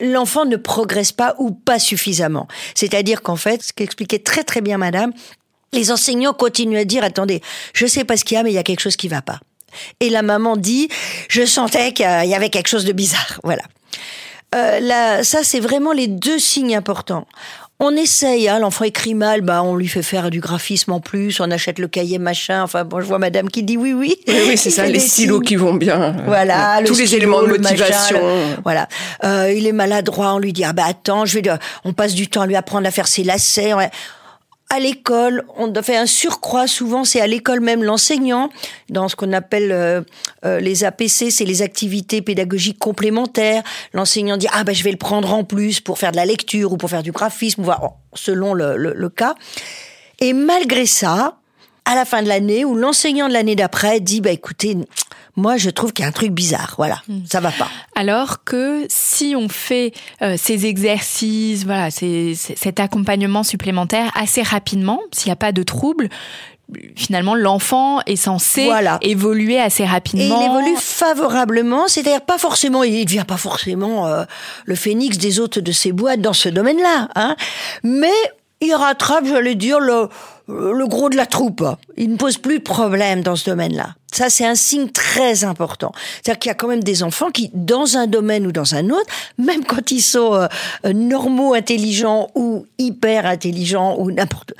[0.00, 2.46] l'enfant ne progresse pas ou pas suffisamment.
[2.74, 5.12] C'est-à-dire qu'en fait, ce qu'expliquait très très bien madame,
[5.72, 7.42] les enseignants continuent à dire, attendez,
[7.74, 9.20] je sais pas ce qu'il y a, mais il y a quelque chose qui va
[9.20, 9.40] pas.
[10.00, 10.88] Et la maman dit,
[11.28, 13.40] je sentais qu'il y avait quelque chose de bizarre.
[13.44, 13.62] Voilà.
[14.54, 17.26] Euh, là, ça, c'est vraiment les deux signes importants.
[17.80, 21.38] On essaye, hein, l'enfant écrit mal, bah on lui fait faire du graphisme en plus,
[21.38, 22.64] on achète le cahier machin.
[22.64, 24.16] Enfin bon, je vois Madame qui dit oui, oui.
[24.26, 25.44] Oui, oui, c'est ça, les stylos signes.
[25.44, 26.16] qui vont bien.
[26.26, 28.18] Voilà, tous le les stylo, éléments de le machin, motivation.
[28.18, 28.88] le- voilà,
[29.22, 31.48] Euh, il est maladroit, on lui dit ah bah attends, je vais,
[31.84, 33.74] on passe du temps à lui apprendre à faire ses lacets.
[33.74, 33.90] ouais.
[34.70, 36.66] À l'école, on fait un surcroît.
[36.66, 38.50] Souvent, c'est à l'école même l'enseignant,
[38.90, 40.02] dans ce qu'on appelle euh,
[40.44, 43.62] euh, les APC, c'est les activités pédagogiques complémentaires.
[43.94, 46.72] L'enseignant dit ah bah je vais le prendre en plus pour faire de la lecture
[46.72, 47.64] ou pour faire du graphisme,
[48.12, 49.34] selon le, le- le cas.
[50.20, 51.38] Et malgré ça,
[51.86, 54.76] à la fin de l'année ou l'enseignant de l'année d'après dit bah écoutez
[55.38, 56.74] moi, je trouve qu'il y a un truc bizarre.
[56.76, 57.20] Voilà, Hmm.
[57.30, 57.68] ça va pas.
[57.94, 65.00] Alors que si on fait euh, ces exercices, voilà, ces- cet accompagnement supplémentaire assez rapidement,
[65.12, 66.08] s'il n'y a pas de trouble,
[66.96, 68.98] finalement l'enfant est censé Voilà.
[69.00, 70.40] évoluer assez Et rapidement.
[70.42, 74.24] il évolue favorablement, c'est-à-dire pas forcément, il devient pas forcément euh,
[74.66, 77.36] le phénix des hôtes de ses boîtes dans ce domaine-là, hein,
[77.82, 78.12] mais
[78.60, 80.08] il rattrape, j'allais dire, le,
[80.48, 81.64] le gros de la troupe.
[81.96, 83.94] Il ne pose plus de problème dans ce domaine-là.
[84.12, 85.92] Ça, c'est un signe très important.
[86.22, 88.88] C'est-à-dire qu'il y a quand même des enfants qui, dans un domaine ou dans un
[88.88, 89.06] autre,
[89.36, 90.46] même quand ils sont euh,
[90.86, 94.54] euh, normaux, intelligents ou hyper intelligents ou n'importe,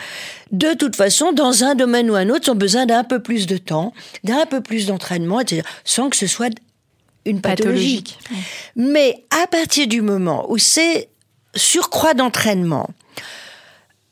[0.52, 3.46] de toute façon, dans un domaine ou un autre, ils ont besoin d'un peu plus
[3.46, 6.54] de temps, d'un peu plus d'entraînement, etc., sans que ce soit
[7.24, 8.02] une pathologie.
[8.02, 8.18] pathologique.
[8.76, 11.08] Mais à partir du moment où ces
[11.54, 12.90] surcroît d'entraînement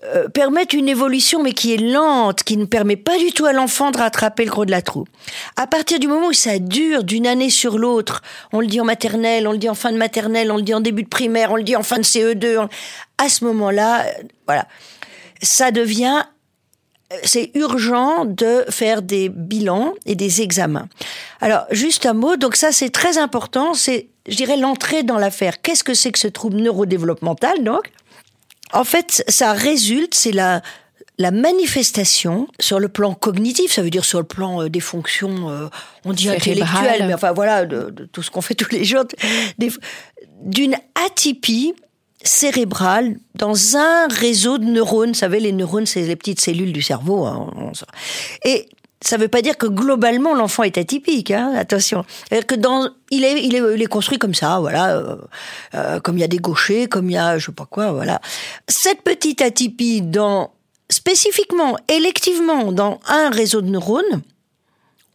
[0.04, 3.52] euh, permettent une évolution, mais qui est lente, qui ne permet pas du tout à
[3.52, 5.09] l'enfant de rattraper le gros de la troupe.
[5.56, 8.85] À partir du moment où ça dure d'une année sur l'autre, on le dit en
[8.85, 11.50] maternelle, on le dit en fin de maternelle, on le dit en début de primaire,
[11.50, 12.68] on le dit en fin de CE2, on-
[13.18, 14.11] à ce moment-là, euh,
[14.46, 14.66] voilà,
[15.42, 16.22] ça devient
[17.12, 20.88] euh, c'est urgent de faire des bilans et des examens.
[21.40, 25.62] Alors, juste un mot, donc ça c'est très important, c'est, je dirais, l'entrée dans l'affaire.
[25.62, 27.92] Qu'est-ce que c'est que ce trouble neurodéveloppemental, donc?
[28.72, 30.61] En fait, ça résulte, c'est la,
[31.18, 35.48] la manifestation sur le plan cognitif, ça veut dire sur le plan euh, des fonctions,
[35.50, 35.68] euh,
[36.05, 39.05] on dit intellectuelles, mais enfin voilà, de, de tout ce qu'on fait tous les jours,
[40.42, 40.76] d'une
[41.07, 41.74] atypie
[42.22, 45.11] cérébrale dans un réseau de neurones.
[45.11, 47.24] Vous savez, les neurones, c'est les petites cellules du cerveau.
[47.24, 47.50] hein,
[48.44, 48.68] Et
[49.02, 51.30] ça ne veut pas dire que globalement l'enfant est atypique.
[51.30, 55.16] Hein, attention, que dans, il est, il est, il est construit comme ça, voilà, euh,
[55.74, 57.92] euh, comme il y a des gauchers, comme il y a, je sais pas quoi,
[57.92, 58.20] voilà.
[58.68, 60.52] Cette petite atypie dans
[60.88, 64.22] spécifiquement, électivement, dans un réseau de neurones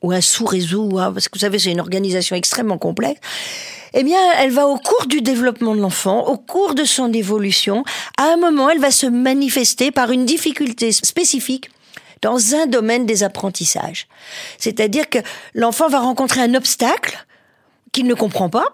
[0.02, 3.20] ou un sous-réseau, hein, parce que vous savez, c'est une organisation extrêmement complexe.
[3.94, 7.84] Eh bien, elle va au cours du développement de l'enfant, au cours de son évolution,
[8.18, 11.70] à un moment, elle va se manifester par une difficulté spécifique
[12.22, 14.08] dans un domaine des apprentissages.
[14.58, 15.20] C'est-à-dire que
[15.54, 17.26] l'enfant va rencontrer un obstacle
[17.92, 18.66] qu'il ne comprend pas,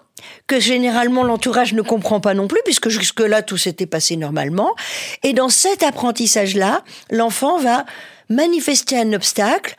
[0.48, 4.76] que généralement l'entourage ne comprend pas non plus, puisque jusque-là tout s'était passé normalement.
[5.24, 7.86] Et dans cet apprentissage-là, l'enfant va
[8.30, 9.76] manifester un obstacle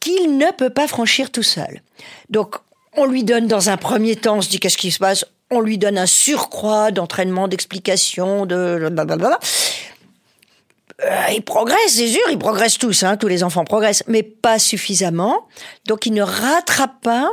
[0.00, 1.82] qu'il ne peut pas franchir tout seul.
[2.30, 2.56] Donc,
[2.96, 5.24] on lui donne dans un premier temps, on se dit qu'est-ce qui se passe?
[5.50, 9.38] On lui donne un surcroît d'entraînement, d'explication, de blablabla.
[11.04, 14.58] Euh, il progresse, c'est sûr, ils progressent tous, hein, tous les enfants progressent, mais pas
[14.58, 15.46] suffisamment.
[15.86, 17.30] Donc, il ne rattrape pas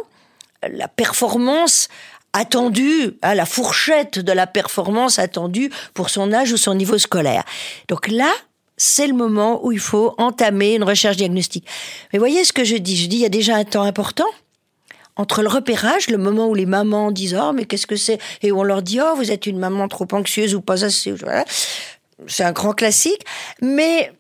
[0.72, 1.88] la performance
[2.34, 7.44] attendue, hein, la fourchette de la performance attendue pour son âge ou son niveau scolaire.
[7.88, 8.32] Donc là,
[8.78, 11.66] c'est le moment où il faut entamer une recherche diagnostique.
[12.12, 14.28] Mais voyez ce que je dis Je dis, il y a déjà un temps important
[15.16, 18.20] entre le repérage, le moment où les mamans disent oh mais qu'est-ce que c'est?
[18.42, 21.14] Et où on leur dit oh vous êtes une maman trop anxieuse ou pas assez.
[22.28, 23.26] C'est un grand classique
[23.62, 24.12] mais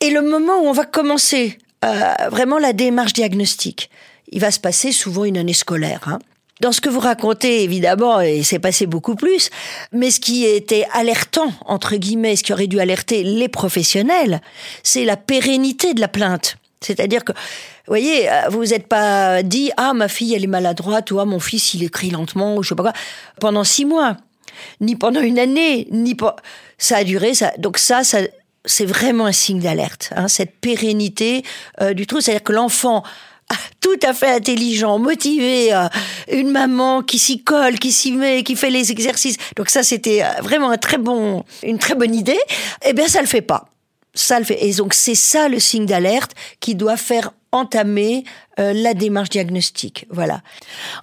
[0.00, 3.90] et le moment où on va commencer euh, vraiment la démarche diagnostique
[4.32, 6.18] il va se passer souvent une année scolaire hein.
[6.60, 9.48] Dans ce que vous racontez, évidemment, et c'est passé beaucoup plus,
[9.92, 14.42] mais ce qui était alertant, entre guillemets, ce qui aurait dû alerter les professionnels,
[14.82, 16.58] c'est la pérennité de la plainte.
[16.82, 17.38] C'est-à-dire que, vous
[17.88, 21.40] voyez, vous vous êtes pas dit, ah, ma fille, elle est maladroite, ou ah, mon
[21.40, 22.92] fils, il écrit lentement, ou je sais pas quoi,
[23.40, 24.18] pendant six mois,
[24.80, 26.36] ni pendant une année, ni pas.
[26.78, 27.52] Ça a duré, ça.
[27.58, 28.20] Donc ça, ça,
[28.64, 31.42] c'est vraiment un signe d'alerte, hein, cette pérennité
[31.80, 32.20] euh, du trou.
[32.20, 33.02] C'est-à-dire que l'enfant,
[33.80, 35.88] tout à fait intelligent, motivé, euh,
[36.30, 39.36] une maman qui s'y colle, qui s'y met, qui fait les exercices.
[39.56, 42.40] Donc ça, c'était euh, vraiment un très bon, une très bonne idée.
[42.84, 43.66] Eh bien, ça le fait pas.
[44.14, 44.66] Ça le fait.
[44.66, 48.24] Et donc c'est ça le signe d'alerte qui doit faire entamer
[48.60, 50.06] euh, la démarche diagnostique.
[50.10, 50.42] Voilà.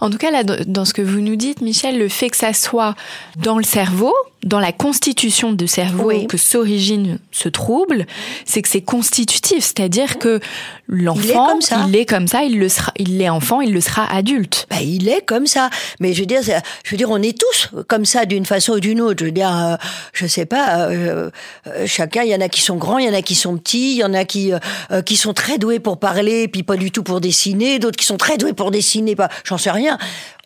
[0.01, 2.53] En tout cas, là, dans ce que vous nous dites, Michel, le fait que ça
[2.53, 2.95] soit
[3.37, 6.27] dans le cerveau, dans la constitution du cerveau, Oui.
[6.27, 8.05] que s'origine ce trouble,
[8.45, 10.39] c'est que c'est constitutif, c'est-à-dire que
[10.87, 14.67] l'enfant, il est comme ça, il le sera, il est enfant, il le sera adulte.
[14.69, 15.69] Ben, il est comme ça.
[15.99, 18.79] Mais je veux dire, je veux dire, on est tous comme ça d'une façon ou
[18.79, 19.17] d'une autre.
[19.19, 19.75] Je veux dire, euh,
[20.13, 21.29] je sais pas, euh,
[21.67, 23.57] euh, chacun, il y en a qui sont grands, il y en a qui sont
[23.57, 26.77] petits, il y en a qui euh, qui sont très doués pour parler, puis pas
[26.77, 29.97] du tout pour dessiner, d'autres qui sont très doués pour dessiner, pas, j'en sais rien.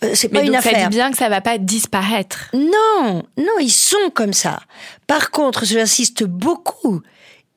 [0.03, 0.89] Euh, c'est pas une ça affaire.
[0.89, 2.49] dit bien que ça va pas disparaître.
[2.53, 4.59] Non, non, ils sont comme ça.
[5.07, 7.01] Par contre, j'insiste beaucoup.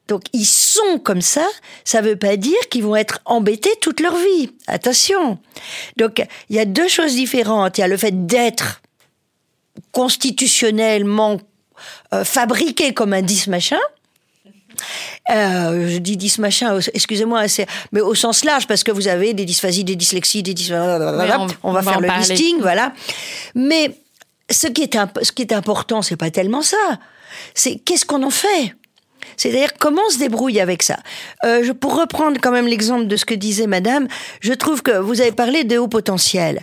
[0.08, 1.46] Donc, ils sont comme ça,
[1.84, 4.50] ça veut pas dire qu'ils vont être embêtés toute leur vie.
[4.66, 5.38] Attention.
[5.96, 7.78] Donc, il y a deux choses différentes.
[7.78, 8.82] Il y a le fait d'être
[9.92, 11.38] constitutionnellement
[12.12, 13.78] euh, fabriqué comme un 10 machin,
[15.30, 17.44] Euh, je dis 10 machin, excusez-moi,
[17.92, 20.78] mais au sens large, parce que vous avez des dysphasies, des dyslexies, des dysphasies,
[21.62, 22.92] on, va faire le listing, voilà.
[23.54, 23.96] Mais
[24.50, 26.76] ce qui est, ce qui est important, c'est pas tellement ça.
[27.54, 28.74] C'est qu'est-ce qu'on en fait?
[29.36, 30.98] C'est-à-dire comment on se débrouille avec ça?
[31.44, 34.06] Euh, pour reprendre quand même l'exemple de ce que disait Madame,
[34.40, 36.60] je trouve que vous avez parlé des hauts potentiels.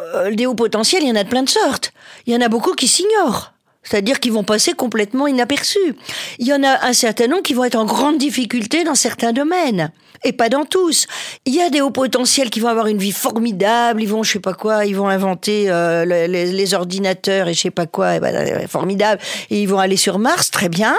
[0.00, 1.92] Euh, des hauts potentiels, il y en a de plein de sortes.
[2.26, 3.53] Il y en a beaucoup qui s'ignorent.
[3.84, 5.94] C'est-à-dire qu'ils vont passer complètement inaperçus.
[6.38, 9.32] Il y en a un certain nombre qui vont être en grande difficulté dans certains
[9.32, 9.92] domaines
[10.24, 11.06] et pas dans tous.
[11.44, 14.32] Il y a des hauts potentiels qui vont avoir une vie formidable, ils vont, je
[14.32, 18.20] sais pas quoi, ils vont inventer euh, les, ordinateurs et je sais pas quoi, et
[18.20, 19.20] ben, euh, formidable,
[19.50, 20.96] et ils vont aller sur Mars, très bien.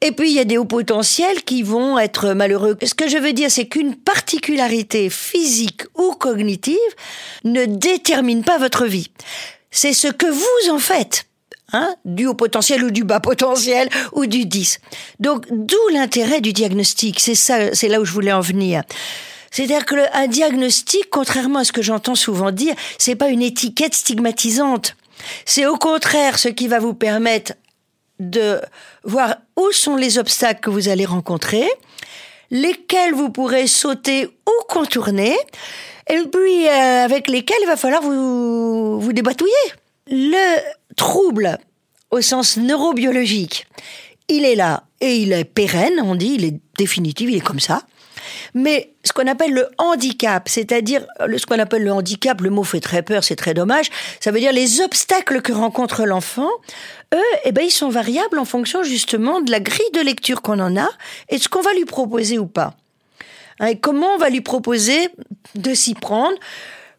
[0.00, 2.76] Et puis il y a des hauts potentiels qui vont être malheureux.
[2.82, 6.78] Ce que je veux dire, c'est qu'une particularité physique ou cognitive
[7.44, 9.10] ne détermine pas votre vie.
[9.70, 11.26] C'est ce que vous en faites.
[11.76, 14.78] Hein, du haut potentiel ou du bas potentiel ou du 10.
[15.18, 18.84] Donc d'où l'intérêt du diagnostic, c'est ça, c'est là où je voulais en venir.
[19.50, 24.94] C'est-à-dire qu'un diagnostic, contrairement à ce que j'entends souvent dire, c'est pas une étiquette stigmatisante.
[25.46, 27.54] C'est au contraire ce qui va vous permettre
[28.20, 28.60] de
[29.02, 31.68] voir où sont les obstacles que vous allez rencontrer,
[32.52, 35.36] lesquels vous pourrez sauter ou contourner,
[36.08, 39.74] et puis euh, avec lesquels il va falloir vous, vous débatouiller.
[40.10, 40.58] Le
[40.96, 41.58] trouble
[42.10, 43.66] au sens neurobiologique,
[44.28, 47.60] il est là et il est pérenne, on dit, il est définitif, il est comme
[47.60, 47.82] ça.
[48.54, 52.80] Mais ce qu'on appelle le handicap, c'est-à-dire ce qu'on appelle le handicap, le mot fait
[52.80, 53.90] très peur, c'est très dommage,
[54.20, 56.50] ça veut dire les obstacles que rencontre l'enfant,
[57.14, 60.60] eux, eh ben, ils sont variables en fonction justement de la grille de lecture qu'on
[60.60, 60.88] en a
[61.28, 62.74] et de ce qu'on va lui proposer ou pas.
[63.60, 65.08] Hein, et comment on va lui proposer
[65.54, 66.36] de s'y prendre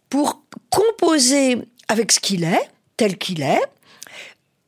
[0.10, 3.62] pour composer avec ce qu'il est, tel qu'il est,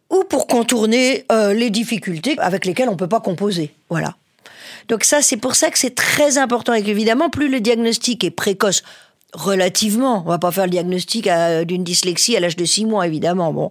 [0.09, 3.73] ou pour contourner euh, les difficultés avec lesquelles on peut pas composer.
[3.89, 4.15] Voilà.
[4.87, 8.31] Donc ça, c'est pour ça que c'est très important et qu'évidemment, plus le diagnostic est
[8.31, 8.83] précoce,
[9.33, 10.23] relativement.
[10.25, 11.29] On va pas faire le diagnostic
[11.65, 13.69] d'une dyslexie à l'âge de 6 mois, évidemment, bon,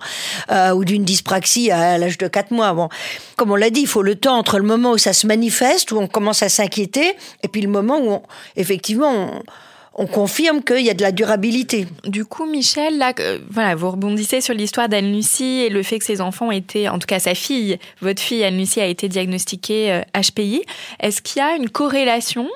[0.51, 2.73] euh, ou d'une dyspraxie à l'âge de 4 mois.
[2.75, 2.88] Bon,
[3.37, 5.92] comme on l'a dit, il faut le temps entre le moment où ça se manifeste,
[5.92, 8.21] où on commence à s'inquiéter, et puis le moment où,
[8.57, 9.42] effectivement, on,
[9.98, 11.88] on confirme qu'il y a de la durabilité.
[12.04, 16.04] Du coup, Michel, là, euh, voilà, vous rebondissez sur l'histoire d'Anne-Lucie et le fait que
[16.04, 20.59] ses enfants étaient, en tout cas sa fille, votre fille Anne-Lucie a été diagnostiquée HPI.
[20.59, 22.48] Euh, Est-ce qu'il y a une corrélation,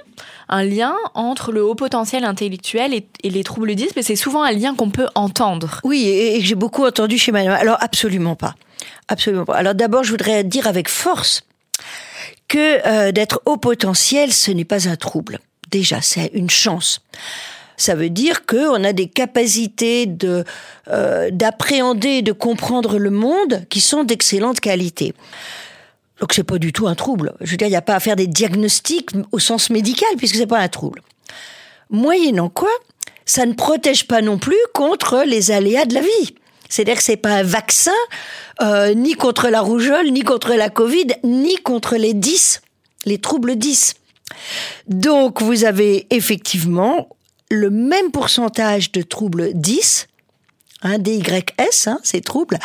[0.51, 4.53] un lien entre le haut potentiel intellectuel et, les troubles 10 Mais c'est souvent un
[4.53, 5.81] lien qu'on peut entendre.
[5.83, 7.55] Oui, et, j'ai beaucoup entendu chez madame.
[7.55, 8.55] Alors, absolument pas.
[9.09, 9.57] Absolument pas.
[9.57, 11.43] Alors d'abord, je voudrais dire avec force
[12.49, 15.39] que euh, d'être haut potentiel, ce n'est pas un trouble.
[15.71, 17.01] Déjà, c'est une chance.
[17.77, 20.07] Ça veut dire qu'on a des capacités
[20.89, 25.15] euh, d'appréhender, de comprendre le monde qui sont d'excellente qualité.
[26.21, 27.33] Donc c'est pas du tout un trouble.
[27.41, 30.37] Je veux dire, il n'y a pas à faire des diagnostics au sens médical puisque
[30.37, 31.01] c'est pas un trouble.
[31.89, 32.69] Moyennant quoi,
[33.25, 36.35] ça ne protège pas non plus contre les aléas de la vie.
[36.69, 37.91] C'est-à-dire que c'est pas un vaccin
[38.61, 42.61] euh, ni contre la rougeole, ni contre la Covid, ni contre les 10,
[43.07, 43.95] les troubles 10.
[44.87, 47.09] Donc vous avez effectivement
[47.51, 50.07] le même pourcentage de troubles 10,
[50.83, 52.59] hein, DYS, hein, ces troubles,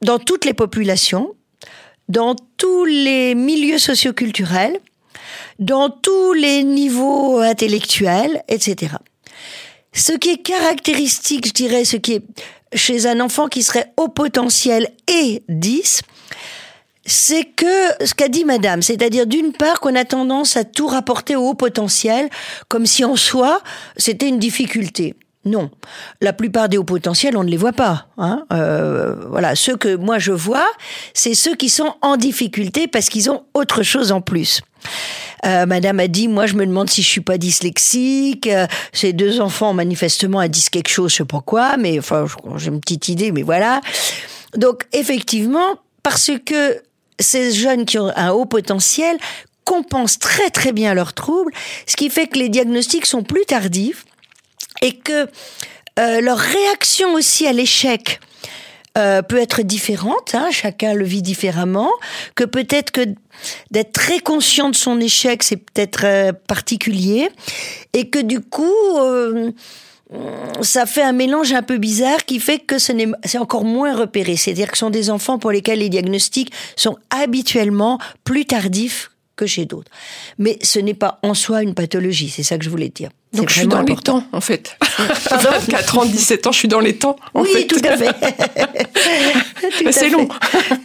[0.00, 1.34] dans toutes les populations,
[2.08, 4.78] dans tous les milieux socioculturels,
[5.58, 8.94] dans tous les niveaux intellectuels, etc.
[9.92, 12.22] Ce qui est caractéristique, je dirais, ce qui est
[12.74, 16.02] chez un enfant qui serait au potentiel et 10,
[17.04, 21.36] c'est que ce qu'a dit madame, c'est-à-dire d'une part qu'on a tendance à tout rapporter
[21.36, 22.28] au haut potentiel,
[22.68, 23.60] comme si en soi
[23.96, 25.16] c'était une difficulté.
[25.44, 25.70] Non,
[26.20, 28.06] la plupart des hauts potentiels, on ne les voit pas.
[28.16, 30.68] Hein euh, voilà, ceux que moi je vois,
[31.14, 34.60] c'est ceux qui sont en difficulté parce qu'ils ont autre chose en plus.
[35.44, 38.46] Euh, Madame a dit, moi je me demande si je suis pas dyslexique.
[38.46, 42.26] Euh, ces deux enfants manifestement a dit quelque chose, je sais pas quoi, mais enfin
[42.56, 43.80] j'ai une petite idée, mais voilà.
[44.56, 46.80] Donc effectivement, parce que
[47.18, 49.18] ces jeunes qui ont un haut potentiel
[49.64, 51.52] compensent très très bien leurs troubles,
[51.86, 54.04] ce qui fait que les diagnostics sont plus tardifs
[54.80, 55.28] et que
[55.98, 58.20] euh, leur réaction aussi à l'échec
[58.98, 61.90] euh, peut être différente, hein, chacun le vit différemment,
[62.34, 63.02] que peut-être que
[63.70, 67.30] d'être très conscient de son échec, c'est peut-être euh, particulier,
[67.92, 68.72] et que du coup,
[70.60, 73.94] ça fait un mélange un peu bizarre qui fait que ce n'est, c'est encore moins
[73.94, 74.36] repéré.
[74.36, 79.46] C'est-à-dire que ce sont des enfants pour lesquels les diagnostics sont habituellement plus tardifs que
[79.46, 79.90] chez d'autres.
[80.38, 83.10] Mais ce n'est pas en soi une pathologie, c'est ça que je voulais dire.
[83.32, 84.76] Donc je suis dans les temps, en fait.
[85.28, 88.10] Pardon 4 ans, 17 ans, je suis dans les temps, en oui, tout à fait.
[89.90, 90.28] c'est long.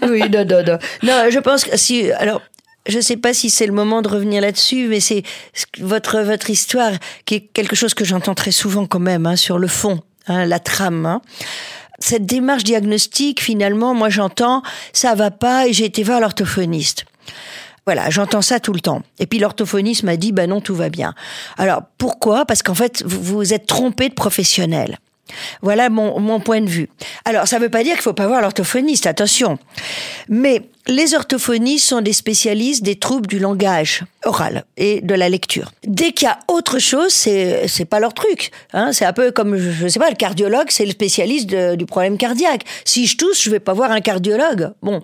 [0.03, 0.77] oui, non, non, non.
[1.03, 2.09] Non, je pense que si...
[2.13, 2.41] Alors,
[2.87, 5.23] je ne sais pas si c'est le moment de revenir là-dessus, mais c'est
[5.79, 6.91] votre votre histoire
[7.25, 10.45] qui est quelque chose que j'entends très souvent quand même hein, sur le fond, hein,
[10.45, 11.05] la trame.
[11.05, 11.21] Hein.
[11.99, 14.61] Cette démarche diagnostique, finalement, moi j'entends
[14.93, 17.05] ça va pas et j'ai été voir l'orthophoniste.
[17.85, 19.01] Voilà, j'entends ça tout le temps.
[19.17, 21.13] Et puis l'orthophoniste m'a dit, ben non, tout va bien.
[21.57, 22.45] Alors pourquoi?
[22.45, 24.99] Parce qu'en fait, vous vous êtes trompé de professionnel.
[25.61, 26.89] Voilà mon, mon point de vue.
[27.25, 29.57] Alors, ça ne veut pas dire qu'il faut pas voir l'orthophoniste, attention.
[30.29, 35.71] Mais les orthophonistes sont des spécialistes des troubles du langage oral et de la lecture.
[35.85, 38.51] Dès qu'il y a autre chose, c'est c'est pas leur truc.
[38.73, 38.93] Hein.
[38.93, 42.17] C'est un peu comme je, je sais pas, le cardiologue, c'est le spécialiste du problème
[42.17, 42.63] cardiaque.
[42.85, 44.71] Si je tousse, je vais pas voir un cardiologue.
[44.81, 45.01] Bon.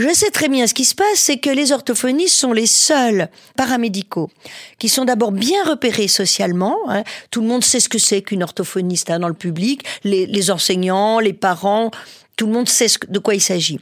[0.00, 3.28] Je sais très bien ce qui se passe, c'est que les orthophonistes sont les seuls
[3.54, 4.30] paramédicaux
[4.78, 6.78] qui sont d'abord bien repérés socialement.
[6.88, 7.04] hein.
[7.30, 11.20] Tout le monde sait ce que c'est qu'une orthophoniste hein, dans le public, les, enseignants,
[11.20, 11.90] les parents,
[12.36, 13.78] tout le monde sait ce de quoi il s'agit.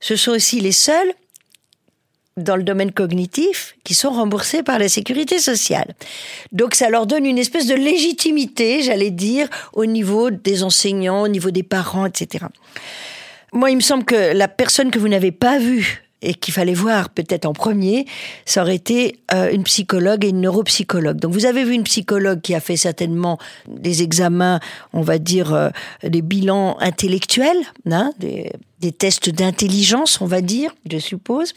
[0.00, 1.12] Ce sont aussi les seuls
[2.36, 5.94] dans le domaine cognitif qui sont remboursés par la sécurité sociale.
[6.50, 11.28] Donc ça leur donne une espèce de légitimité, j'allais dire, au niveau des enseignants, au
[11.28, 12.46] niveau des parents, etc.
[13.52, 16.74] Moi, il me semble que la personne que vous n'avez pas vue et qu'il fallait
[16.74, 18.06] voir peut-être en premier,
[18.44, 21.18] ça aurait été euh, une psychologue et une neuropsychologue.
[21.18, 23.38] Donc vous avez vu une psychologue qui a fait certainement
[23.68, 24.60] des examens,
[24.92, 25.68] on va dire euh,
[26.02, 28.50] des bilans intellectuels, hein, des,
[28.92, 31.54] tests d'intelligence, on va dire, je suppose.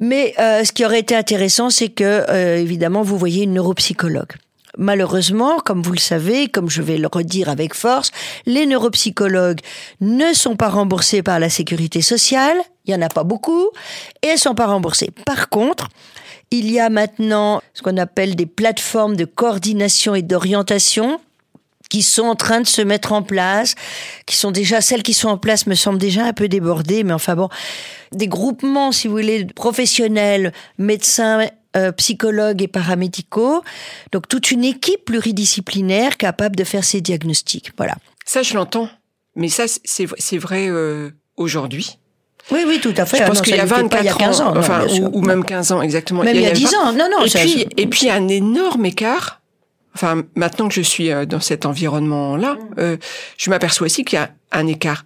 [0.00, 4.32] Mais euh, ce qui aurait été intéressant, c'est que, évidemment, vous voyez une neuropsychologue.
[4.76, 8.10] Malheureusement, comme vous le savez, comme je vais le redire avec force,
[8.44, 9.60] les neuropsychologues
[10.00, 13.70] ne sont pas remboursés par la sécurité sociale, il y en a pas beaucoup,
[14.22, 15.10] et elles sont pas remboursées.
[15.24, 15.88] Par contre,
[16.50, 21.20] il y a maintenant ce qu'on appelle des plateformes de coordination et d'orientation
[21.88, 23.74] qui sont en train de se mettre en place,
[24.26, 27.12] qui sont déjà, celles qui sont en place me semblent déjà un peu débordées, mais
[27.12, 27.48] enfin bon,
[28.12, 31.46] des groupements, si vous voulez, professionnels, médecins,
[31.76, 33.62] euh, psychologues et paramédicaux,
[34.12, 37.70] donc toute une équipe pluridisciplinaire capable de faire ces diagnostics.
[37.76, 37.94] Voilà.
[38.24, 38.88] Ça, je l'entends.
[39.34, 41.98] Mais ça, c'est vrai euh, aujourd'hui.
[42.50, 43.18] Oui, oui, tout à fait.
[43.18, 44.54] Je Ah pense non, qu'il y a n'était 24 pas il y a 15 ans,
[44.54, 46.22] non, enfin, ou, ou même 15 ans, exactement.
[46.22, 46.92] Même il y a 10 vingt- ans.
[46.92, 49.40] Non, non, Et puis, ça- et puis, un énorme écart.
[49.94, 52.58] Enfin, maintenant que je suis euh, dans cet environnement-là, Mm.
[52.78, 52.96] euh,
[53.36, 55.04] je m'aperçois aussi qu'il y a un écart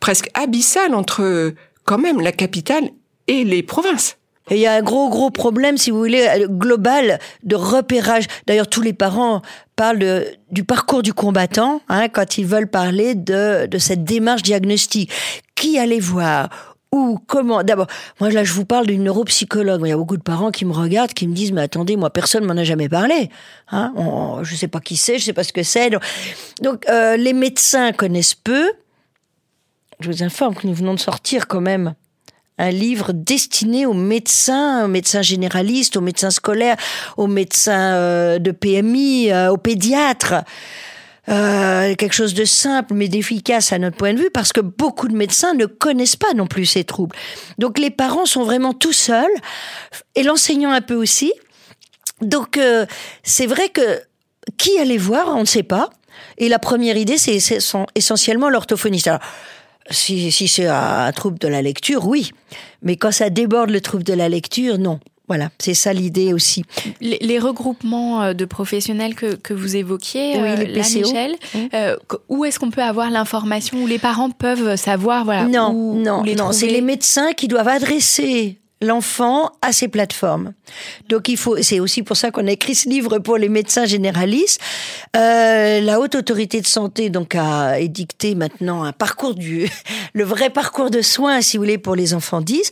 [0.00, 1.52] presque abyssal entre,
[1.84, 2.88] quand même, la capitale
[3.26, 4.16] et les provinces.
[4.50, 8.24] Et il y a un gros, gros problème, si vous voulez, euh, global de repérage.
[8.46, 9.42] D'ailleurs, tous les parents
[9.76, 14.42] parlent de- du parcours du combattant hein, quand ils veulent parler de, de cette démarche
[14.42, 15.10] diagnostique.
[15.54, 16.48] Qui aller voir
[16.90, 17.62] où, comment?
[17.62, 17.86] D'abord,
[18.18, 19.82] moi là, je vous parle d'une neuropsychologue.
[19.84, 22.08] Il y a beaucoup de parents qui me regardent, qui me disent, mais attendez, moi,
[22.10, 23.28] personne m'en a jamais parlé.
[23.70, 25.90] Hein On- je sais pas qui c'est, je sais pas ce que c'est.
[25.90, 26.02] Donc,
[26.62, 28.72] donc, euh, les médecins connaissent peu.
[30.00, 31.94] Je vous informe que nous venons de sortir quand même
[32.58, 36.76] un livre destiné aux médecins, aux médecins généralistes, aux médecins scolaires,
[37.16, 40.34] aux médecins euh, de PMI, euh, aux pédiatres.
[41.28, 45.08] Euh, quelque chose de simple mais d'efficace à notre point de vue parce que beaucoup
[45.08, 47.14] de médecins ne connaissent pas non plus ces troubles.
[47.58, 49.26] Donc les parents sont vraiment tout seuls
[50.14, 51.34] et l'enseignant un peu aussi.
[52.22, 52.86] Donc euh,
[53.24, 54.00] c'est vrai que
[54.56, 55.90] qui aller voir, on ne sait pas.
[56.38, 57.38] Et la première idée, c'est
[57.94, 59.08] essentiellement l'orthophoniste.
[59.08, 59.20] Alors,
[59.90, 62.30] si, si c'est un trouble de la lecture, oui.
[62.82, 65.00] Mais quand ça déborde le trouble de la lecture, non.
[65.28, 66.64] Voilà, c'est ça l'idée aussi.
[67.02, 70.82] Les, les regroupements euh, de professionnels que, que vous évoquiez, Oui, euh, les là.
[70.82, 71.36] Michel,
[71.74, 71.96] euh,
[72.30, 76.20] où est-ce qu'on peut avoir l'information, où les parents peuvent savoir, voilà, non, où, non,
[76.20, 80.52] où les non, c'est les médecins qui doivent adresser l'enfant à ces plateformes.
[81.08, 83.86] Donc il faut, c'est aussi pour ça qu'on a écrit ce livre pour les médecins
[83.86, 84.60] généralistes.
[85.16, 89.68] Euh, la haute autorité de santé donc a édicté maintenant un parcours du,
[90.12, 92.70] le vrai parcours de soins si vous voulez pour les enfants 10.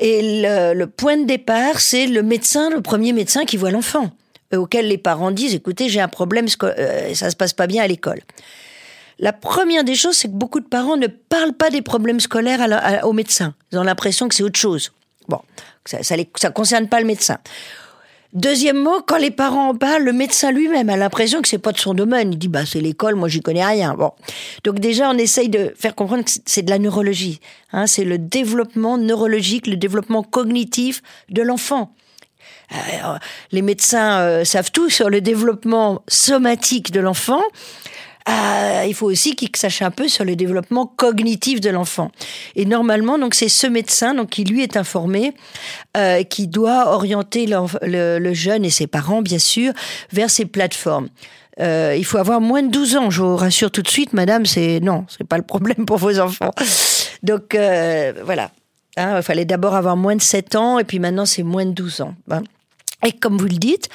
[0.00, 4.10] Et le, point de départ, c'est le médecin, le premier médecin qui voit l'enfant,
[4.52, 7.82] euh, auquel les parents disent, écoutez, j'ai un problème, euh, ça se passe pas bien
[7.82, 8.20] à l'école.
[9.18, 12.60] La première des choses, c'est que beaucoup de parents ne parlent pas des problèmes scolaires
[12.62, 13.54] à la- aux médecins.
[13.72, 14.92] Ils ont l'impression que c'est autre chose.
[15.28, 15.40] Bon,
[15.84, 17.38] ça, ça concerne pas le médecin.
[18.34, 21.78] Deuxièmement, quand les parents en parlent, le médecin lui-même a l'impression que c'est pas de
[21.78, 22.32] son domaine.
[22.32, 23.94] Il dit bah c'est l'école, moi j'y connais rien.
[23.94, 24.12] Bon,
[24.64, 27.40] donc déjà on essaye de faire comprendre que c'est de la neurologie.
[27.72, 31.94] Hein, c'est le développement neurologique, le développement cognitif de l'enfant.
[32.72, 33.18] Euh,
[33.50, 37.42] les médecins euh, savent tout sur le développement somatique de l'enfant.
[38.28, 42.10] Euh, il faut aussi qu'ils sachent un peu sur le développement cognitif de l'enfant.
[42.56, 45.34] Et normalement, donc c'est ce médecin donc qui lui est informé,
[45.96, 49.72] euh, qui doit orienter le, le jeune et ses parents, bien sûr,
[50.12, 51.08] vers ces plateformes.
[51.60, 54.46] Euh, il faut avoir moins de 12 ans, je vous rassure tout de suite, madame,
[54.46, 56.52] c'est non, c'est pas le problème pour vos enfants.
[57.22, 58.52] Donc euh, voilà.
[58.96, 61.72] Hein, il fallait d'abord avoir moins de 7 ans et puis maintenant c'est moins de
[61.72, 62.14] 12 ans.
[62.30, 62.42] hein.
[63.06, 63.88] Et comme vous le dites,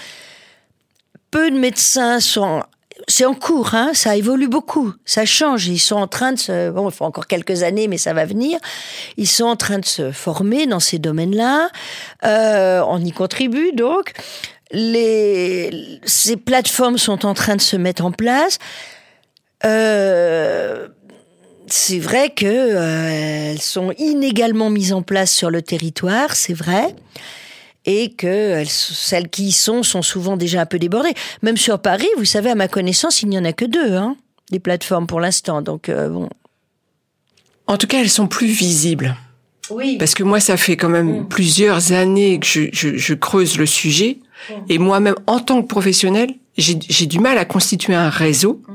[1.31, 2.63] peu de médecins sont
[3.07, 5.67] c'est en cours, hein, ça évolue beaucoup, ça change.
[5.67, 8.25] Ils sont en train de se, bon, il faut encore quelques années, mais ça va
[8.25, 8.59] venir.
[9.17, 11.69] Ils sont en train de se former dans ces domaines-là.
[12.25, 14.13] Euh, on y contribue donc.
[14.71, 18.57] Les, ces plateformes sont en train de se mettre en place.
[19.65, 20.87] Euh,
[21.67, 26.95] c'est vrai que euh, elles sont inégalement mises en place sur le territoire, c'est vrai
[27.85, 31.13] et que elles- celles qui y sont sont souvent déjà un peu débordées.
[31.41, 34.15] Même sur Paris, vous savez, à ma connaissance, il n'y en a que deux, hein,
[34.51, 35.61] des plateformes pour l'instant.
[35.61, 36.29] Donc euh, bon.
[37.67, 39.15] En tout cas, elles sont plus visibles.
[39.69, 39.97] Oui.
[39.97, 41.27] Parce que moi, ça fait quand même Mm.
[41.29, 44.17] plusieurs années que je, je, je creuse le sujet.
[44.49, 44.53] Mm.
[44.69, 48.73] Et moi-même, en tant que professionnel, j'ai j'ai du mal à constituer un réseau Mm.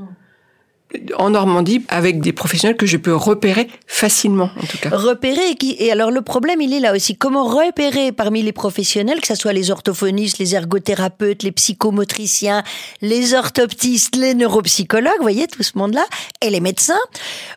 [1.17, 4.91] En Normandie avec des professionnels que je peux repérer facilement, en tout cas.
[4.91, 8.53] Repérer et, qui, et alors le problème il est là aussi comment repérer parmi les
[8.53, 12.63] professionnels que ce soit les orthophonistes, les ergothérapeutes, les psychomotriciens,
[13.03, 16.05] les orthoptistes, les neuropsychologues, vous voyez tout ce monde-là
[16.41, 16.99] et les médecins,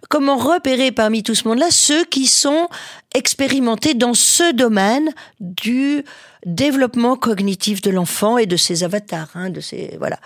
[0.10, 2.68] comment repérer parmi tout ce monde-là ceux qui sont
[3.16, 5.10] expérimentés dans ce domaine
[5.40, 6.04] du
[6.46, 10.18] développement cognitif de l'enfant et de ses avatars, hein, de ses voilà.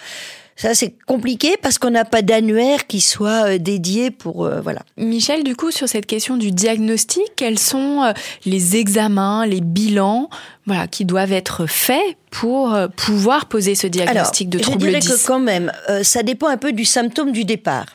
[0.55, 4.81] Ça c'est compliqué parce qu'on n'a pas d'annuaire qui soit euh, dédié pour euh, voilà.
[4.97, 8.13] Michel, du coup, sur cette question du diagnostic, quels sont euh,
[8.45, 10.29] les examens, les bilans,
[10.65, 15.09] voilà, qui doivent être faits pour pouvoir poser ce diagnostic de je trouble dirais 10
[15.09, 17.85] que quand même, euh, ça dépend un peu du symptôme du départ.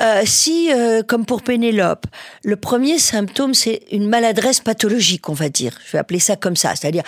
[0.00, 2.06] Euh, si, euh, comme pour Pénélope,
[2.44, 5.76] le premier symptôme, c'est une maladresse pathologique, on va dire.
[5.86, 6.76] Je vais appeler ça comme ça.
[6.76, 7.02] C'est-à-dire,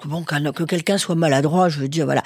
[0.00, 2.22] que bon, que quelqu'un soit maladroit, je veux dire, voilà.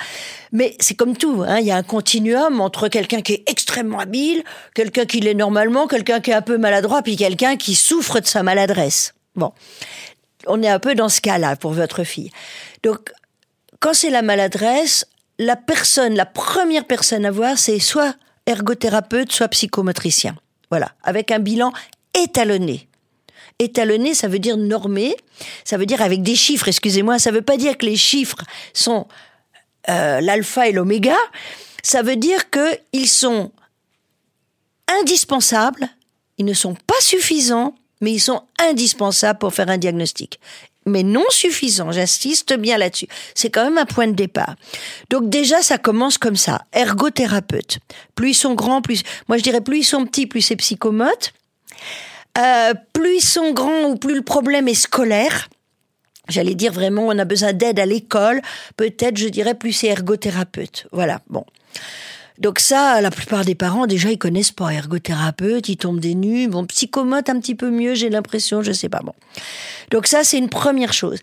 [0.53, 4.00] Mais c'est comme tout, hein, il y a un continuum entre quelqu'un qui est extrêmement
[4.00, 4.42] habile,
[4.74, 8.26] quelqu'un qui l'est normalement, quelqu'un qui est un peu maladroit, puis quelqu'un qui souffre de
[8.26, 9.14] sa maladresse.
[9.36, 9.53] Bon.
[10.46, 12.30] On est un peu dans ce cas-là pour votre fille.
[12.82, 13.12] Donc,
[13.80, 15.07] quand c'est la maladresse,
[15.38, 18.14] la personne, la première personne à voir, c'est soit
[18.46, 20.36] ergothérapeute, soit psychomotricien.
[20.70, 21.72] Voilà, avec un bilan
[22.14, 22.88] étalonné.
[23.59, 25.16] Étalonné, ça veut dire normé,
[25.64, 28.42] ça veut dire avec des chiffres, excusez-moi, ça veut pas dire que les chiffres
[28.72, 29.07] sont
[29.88, 31.16] euh, l'alpha et l'oméga,
[31.82, 33.53] ça veut dire qu'ils sont
[35.00, 35.88] indispensables,
[36.38, 40.40] ils ne sont pas suffisants, mais ils sont indispensables pour faire un diagnostic.
[40.84, 43.07] Mais non suffisants, j'insiste bien là-dessus.
[43.34, 44.57] C'est quand même un point de départ.
[45.11, 46.62] Donc déjà, ça commence comme ça.
[46.72, 47.78] Ergothérapeute.
[48.16, 49.03] Plus ils sont grands, plus...
[49.28, 51.32] Moi, je dirais plus ils sont petits, plus c'est psychomote.
[52.39, 55.49] Euh, plus ils sont grands ou plus le problème est scolaire.
[56.28, 58.41] J'allais dire vraiment, on a besoin d'aide à l'école.
[58.76, 60.87] Peut-être, je dirais, plus c'est ergothérapeute.
[60.93, 61.45] Voilà, bon.
[62.39, 66.49] Donc ça, la plupart des parents, déjà, ils connaissent pas ergothérapeute, ils tombent des nues.
[66.49, 69.01] Bon, psychomote un petit peu mieux, j'ai l'impression, je sais pas.
[69.01, 69.14] Bon.
[69.91, 71.18] Donc ça, c'est une première chose.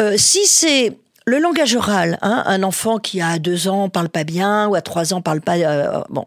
[0.00, 0.96] Euh, si c'est
[1.28, 4.80] le langage oral, hein, un enfant qui a deux ans parle pas bien ou à
[4.80, 6.24] trois ans parle pas euh, bon,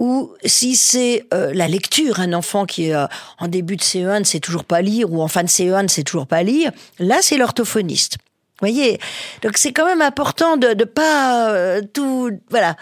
[0.00, 3.06] ou si c'est euh, la lecture, un enfant qui est euh,
[3.38, 5.88] en début de CE1 ne sait toujours pas lire ou en fin de CE1 ne
[5.88, 8.18] sait toujours pas lire, là c'est l'orthophoniste.
[8.60, 9.00] Voyez,
[9.42, 12.76] donc c'est quand même important de de pas euh, tout voilà.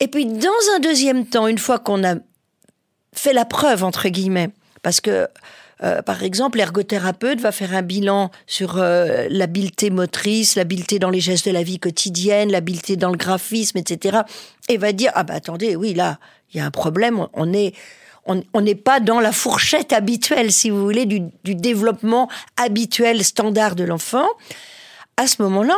[0.00, 2.16] Et puis dans un deuxième temps, une fois qu'on a
[3.14, 4.50] fait la preuve entre guillemets,
[4.82, 5.28] parce que
[5.82, 11.20] euh, par exemple, l'ergothérapeute va faire un bilan sur euh, l'habileté motrice, l'habileté dans les
[11.20, 14.18] gestes de la vie quotidienne, l'habileté dans le graphisme, etc.
[14.68, 16.18] Et va dire ah bah attendez, oui là,
[16.52, 17.74] il y a un problème, on est
[18.52, 23.74] on n'est pas dans la fourchette habituelle, si vous voulez, du, du développement habituel standard
[23.74, 24.26] de l'enfant.
[25.16, 25.76] À ce moment-là,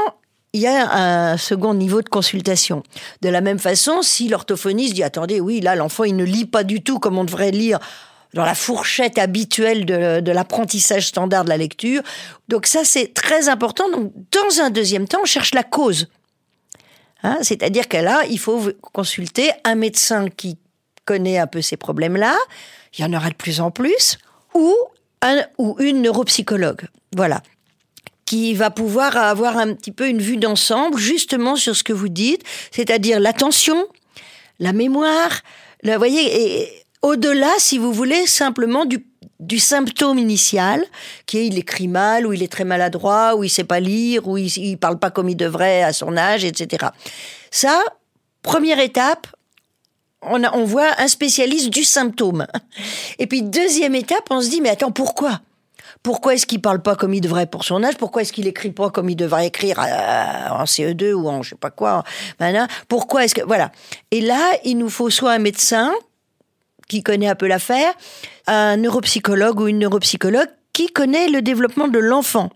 [0.52, 2.82] il y a un second niveau de consultation.
[3.22, 6.64] De la même façon, si l'orthophoniste dit attendez, oui, là l'enfant il ne lit pas
[6.64, 7.78] du tout comme on devrait lire
[8.34, 12.02] dans la fourchette habituelle de, l'apprentissage standard de la lecture.
[12.48, 13.90] Donc ça, c'est très important.
[13.90, 16.08] Donc, dans un deuxième temps, on cherche la cause.
[17.22, 20.58] Hein, C'est-à-dire que là, il faut consulter un médecin qui
[21.04, 22.36] connaît un peu ces problèmes-là.
[22.96, 24.18] Il y en aura de plus en plus.
[24.54, 24.74] Ou,
[25.58, 26.86] ou une neuropsychologue.
[27.14, 27.42] Voilà
[28.26, 32.08] qui va pouvoir avoir un petit peu une vue d'ensemble justement sur ce que vous
[32.08, 33.88] dites, c'est-à-dire l'attention,
[34.60, 35.40] la mémoire,
[35.82, 39.04] vous voyez, au-delà, si vous voulez, simplement du,
[39.38, 40.84] du symptôme initial,
[41.26, 44.28] qui est il écrit mal, ou il est très maladroit, ou il sait pas lire,
[44.28, 46.88] ou il, il parle pas comme il devrait à son âge, etc.
[47.50, 47.82] Ça,
[48.42, 49.26] première étape,
[50.22, 52.46] on, a, on voit un spécialiste du symptôme.
[53.18, 55.40] Et puis deuxième étape, on se dit, mais attends, pourquoi?
[56.02, 57.96] Pourquoi est-ce qu'il parle pas comme il devrait pour son âge?
[57.98, 61.50] Pourquoi est-ce qu'il écrit pas comme il devrait écrire euh, en CE2 ou en je
[61.50, 62.04] sais pas quoi
[62.88, 63.70] Pourquoi est-ce que voilà
[64.10, 65.92] Et là, il nous faut soit un médecin
[66.90, 67.94] qui connaît un peu l'affaire,
[68.46, 72.50] un neuropsychologue ou une neuropsychologue qui connaît le développement de l'enfant.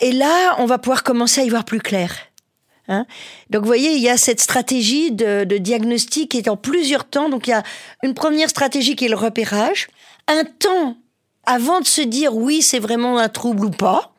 [0.00, 2.12] Et là, on va pouvoir commencer à y voir plus clair.
[2.88, 3.06] Hein
[3.50, 7.28] donc, vous voyez, il y a cette stratégie de, diagnostic qui est en plusieurs temps.
[7.28, 7.62] Donc, il y a
[8.02, 9.88] une première stratégie qui est le repérage.
[10.26, 10.96] Un temps
[11.46, 14.12] avant de se dire oui, c'est vraiment un trouble ou pas.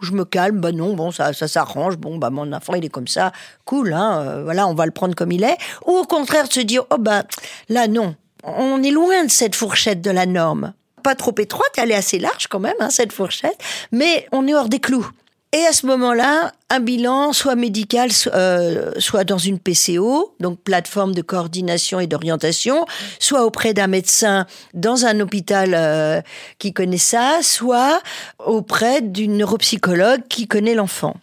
[0.00, 2.90] Je me calme, bah non, bon, ça, ça s'arrange, bon, bah mon enfant, il est
[2.90, 3.32] comme ça,
[3.64, 5.56] cool, hein, euh, voilà, on va le prendre comme il est.
[5.86, 7.22] Ou au contraire, de se dire, oh bah,
[7.68, 8.14] là, non,
[8.44, 10.72] on est loin de cette fourchette de la norme.
[11.02, 13.58] Pas trop étroite, elle est assez large quand même, hein, cette fourchette,
[13.92, 15.08] mais on est hors des clous.
[15.54, 21.14] Et à ce moment-là, un bilan, soit médical, euh, soit dans une PCO, donc plateforme
[21.14, 22.86] de coordination et d'orientation,
[23.20, 26.20] soit auprès d'un médecin dans un hôpital euh,
[26.58, 28.02] qui connaît ça, soit
[28.44, 31.14] auprès d'une neuropsychologue qui connaît l'enfant,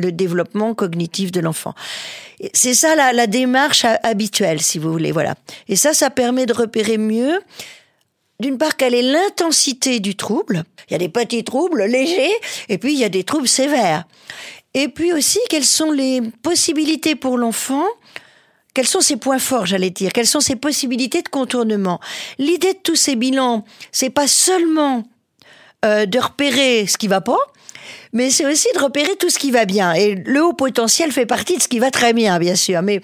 [0.00, 1.74] le développement cognitif de l'enfant.
[2.54, 5.34] C'est ça la, démarche habituelle, si vous voulez, voilà.
[5.68, 7.38] Et ça, ça permet de repérer mieux
[8.40, 12.32] d'une part, quelle est l'intensité du trouble Il y a des petits troubles légers,
[12.70, 14.04] et puis il y a des troubles sévères.
[14.72, 17.84] Et puis aussi, quelles sont les possibilités pour l'enfant
[18.72, 21.98] quels sont ses points forts, j'allais dire Quelles sont ses possibilités de contournement
[22.38, 25.02] L'idée de tous ces bilans, c'est pas seulement
[25.84, 27.38] euh, de repérer ce qui va pas,
[28.12, 29.92] mais c'est aussi de repérer tout ce qui va bien.
[29.92, 32.82] Et le haut potentiel fait partie de ce qui va très bien, bien sûr.
[32.82, 33.00] Mais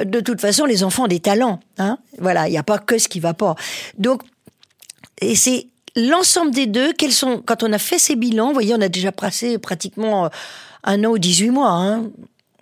[0.00, 1.60] euh, de toute façon, les enfants ont des talents.
[1.78, 3.54] Hein voilà, il n'y a pas que ce qui va pas.
[3.98, 4.22] Donc,
[5.20, 5.66] et c'est
[5.96, 6.92] l'ensemble des deux.
[6.92, 10.26] Quels sont, quand on a fait ces bilans, vous voyez, on a déjà passé pratiquement
[10.26, 10.28] euh,
[10.84, 12.04] un an ou 18 mois, hein,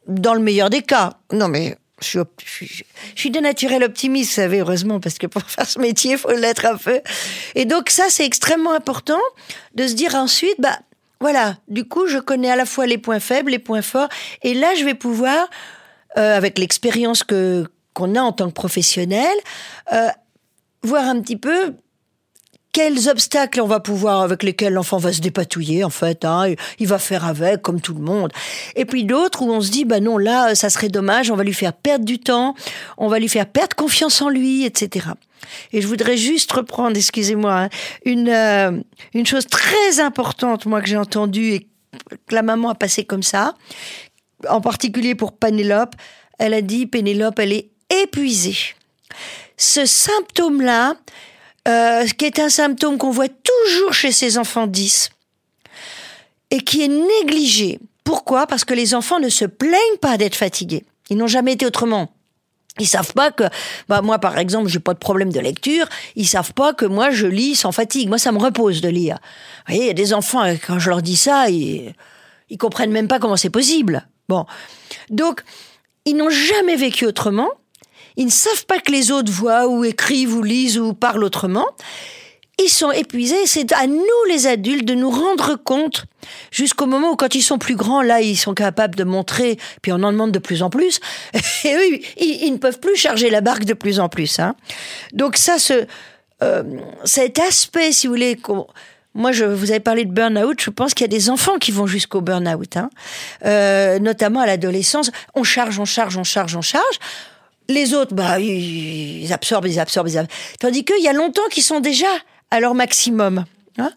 [0.07, 1.19] dans le meilleur des cas.
[1.33, 5.43] Non, mais je suis, je, suis, de naturel optimiste, vous savez, heureusement, parce que pour
[5.47, 7.01] faire ce métier, il faut l'être un peu.
[7.55, 9.21] Et donc ça, c'est extrêmement important
[9.75, 10.79] de se dire ensuite, bah
[11.25, 14.11] voilà, du coup, je connais à la fois les points faibles, les points forts,
[14.43, 15.49] et là, je vais pouvoir,
[16.19, 17.65] euh, avec l'expérience que
[17.95, 19.35] qu'on a en tant que professionnel,
[19.95, 20.09] euh,
[20.83, 21.77] voir un petit peu
[22.73, 26.89] quels obstacles on va pouvoir avec lesquels l'enfant va se dépatouiller en fait hein, il
[26.89, 28.31] va faire avec comme tout le monde.
[28.77, 31.45] Et puis d'autres où on se dit bah non là ça serait dommage on va
[31.45, 32.55] lui faire perdre du temps
[32.99, 35.07] on va lui faire perdre confiance en lui etc
[35.73, 37.69] et je voudrais juste reprendre excusez-moi hein,
[38.05, 38.81] une euh,
[39.15, 41.69] une chose très importante moi que j'ai entendue et
[42.27, 43.55] que la maman a passé comme ça
[44.49, 45.95] en particulier pour Pénélope
[46.39, 47.71] elle a dit Pénélope elle est
[48.03, 48.57] épuisée
[49.57, 50.97] ce symptôme là
[51.67, 55.11] euh, qui est un symptôme qu'on voit toujours chez ces enfants 10
[56.51, 57.81] et qui est négligé.
[58.05, 58.47] Pourquoi?
[58.47, 60.85] Parce que les enfants ne se plaignent pas d'être fatigués.
[61.09, 62.14] Ils n'ont jamais été autrement.
[62.81, 63.45] Ils savent pas que,
[63.89, 65.87] bah moi par exemple, j'ai pas de problème de lecture.
[66.17, 68.09] Ils savent pas que moi je lis sans fatigue.
[68.09, 69.19] Moi ça me repose de lire.
[69.67, 71.95] Vous voyez, il y a des enfants quand je leur dis ça, ils,
[72.51, 74.07] ils comprennent même pas comment c'est possible.
[74.29, 74.47] Bon,
[75.11, 75.43] donc
[76.05, 77.51] ils n'ont jamais vécu autrement.
[78.17, 81.67] Ils ne savent pas que les autres voient ou écrivent ou lisent ou parlent autrement.
[82.63, 83.47] Ils sont épuisés.
[83.47, 86.05] C'est à nous, les adultes, de nous rendre compte
[86.51, 89.93] jusqu'au moment où, quand ils sont plus grands, là, ils sont capables de montrer, puis
[89.93, 91.01] on en demande de plus en plus.
[91.65, 94.39] Et eux, ils, ne peuvent plus charger la barque de plus en plus.
[94.39, 94.55] Hein.
[95.13, 95.87] Donc ça, ce,
[96.43, 96.63] euh,
[97.05, 98.39] cet aspect, si vous voulez,
[99.15, 100.61] moi, je vous avez parlé de burn-out.
[100.61, 102.91] Je pense qu'il y a des enfants qui vont jusqu'au burn-out, hein.
[103.45, 105.11] euh, notamment à l'adolescence.
[105.35, 106.99] On charge, on charge, on charge, on charge.
[107.69, 110.39] Les autres, bah, ils absorbent, ils absorbent, ils absorbent.
[110.61, 112.09] Tandis qu'il y a longtemps qu'ils sont déjà
[112.51, 113.45] à leur maximum.
[113.79, 113.93] Hein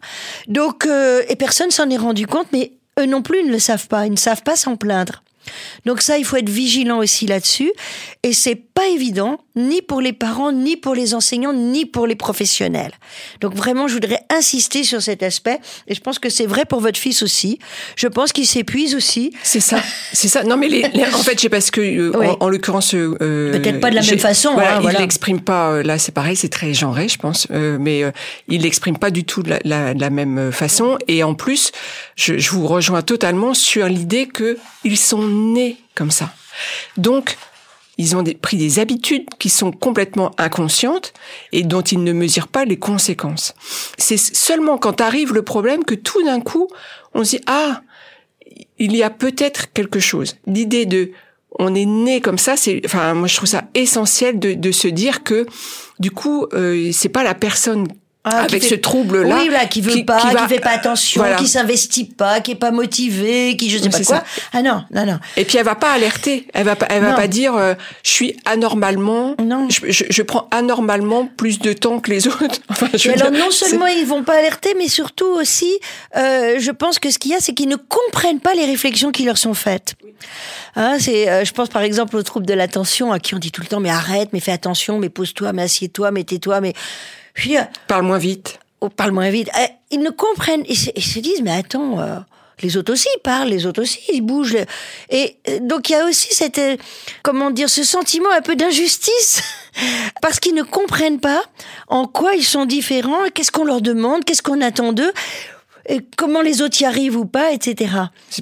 [0.48, 3.88] Donc, euh, et personne s'en est rendu compte, mais eux non plus ne le savent
[3.88, 4.06] pas.
[4.06, 5.24] Ils ne savent pas s'en plaindre.
[5.86, 7.72] Donc ça, il faut être vigilant aussi là-dessus.
[8.24, 12.16] Et c'est pas évident, ni pour les parents, ni pour les enseignants, ni pour les
[12.16, 12.94] professionnels.
[13.42, 15.60] Donc vraiment, je voudrais insister sur cet aspect.
[15.88, 17.60] Et je pense que c'est vrai pour votre fils aussi.
[17.96, 19.34] Je pense qu'il s'épuise aussi.
[19.44, 19.82] C'est ça,
[20.14, 20.44] c'est ça.
[20.44, 23.96] Non mais les, en fait, c'est parce que euh, en, l'occurrence, euh, peut-être pas de
[23.96, 24.54] la même façon.
[24.54, 25.72] Voilà, hein, il l'exprime pas.
[25.72, 27.48] Euh, là, c'est pareil, c'est très genré, je pense.
[27.50, 28.04] mais
[28.48, 30.98] il l'exprime pas du tout de la, la, même façon.
[31.08, 31.72] Et en plus,
[32.16, 36.32] je, je vous rejoins totalement sur l'idée que ils sont nés comme ça.
[36.98, 37.38] Donc,
[37.98, 41.14] ils ont pris des habitudes qui sont complètement inconscientes
[41.52, 43.56] et dont ils ne mesurent pas les conséquences.
[43.98, 46.68] C'est seulement quand arrive le problème que tout d'un coup,
[47.14, 47.82] on se dit, ah,
[48.78, 50.38] il y a peut-être quelque chose.
[50.46, 51.12] L'idée de
[51.60, 54.88] on est né comme ça, c'est, enfin, moi je trouve ça essentiel de, de se
[54.88, 55.48] dire que
[56.00, 57.88] du coup, euh, c'est pas la personne
[58.32, 59.36] ah, avec ce trouble-là.
[59.36, 62.72] Oui, là, qui veut pas, qui, fait pas attention, qui s'investit pas, qui est pas
[62.72, 64.24] motivé, qui je sais pas quoi.
[64.54, 65.20] Ah non, non, non.
[65.36, 67.74] Et puis elle va pas alerter, elle va pas, elle va pas dire euh,
[68.04, 69.68] je suis anormalement, non.
[69.70, 72.46] Je, je, je, prends anormalement plus de temps que les autres.
[72.70, 75.72] Enfin, je alors non seulement ils vont pas alerter, mais surtout aussi,
[76.16, 79.12] euh, je pense que ce qu'il y a, c'est qu'ils ne comprennent pas les réflexions
[79.12, 79.96] qui leur sont faites.
[80.76, 83.52] Hein, c'est, euh, je pense par exemple au trouble de l'attention, à qui on dit
[83.52, 86.74] tout le temps mais arrête, mais fais attention, mais pose-toi, mais assieds-toi, mais tais-toi, mais
[87.88, 88.60] Parle moins vite.
[88.82, 92.00] ou parlent moins vite, euh, ils ne comprennent, ils se, ils se disent, mais attends,
[92.00, 92.18] euh,
[92.62, 94.58] les autres aussi parlent, les autres aussi ils bougent.
[95.10, 96.78] Et euh, donc il y a aussi cette, euh,
[97.24, 99.42] comment dire, ce sentiment un peu d'injustice
[100.22, 101.44] parce qu'ils ne comprennent pas
[101.88, 105.12] en quoi ils sont différents, qu'est-ce qu'on leur demande, qu'est-ce qu'on attend d'eux,
[105.88, 107.92] et comment les autres y arrivent ou pas, etc.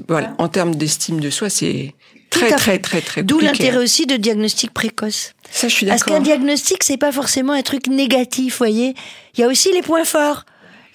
[0.07, 1.93] Voilà, en termes d'estime de soi, c'est
[2.39, 5.33] très, très, très, très D'où l'intérêt aussi de diagnostic précoce.
[5.51, 6.17] Ça, je suis Parce d'accord.
[6.17, 8.93] qu'un diagnostic, c'est pas forcément un truc négatif, voyez.
[9.35, 10.45] Il y a aussi les points forts.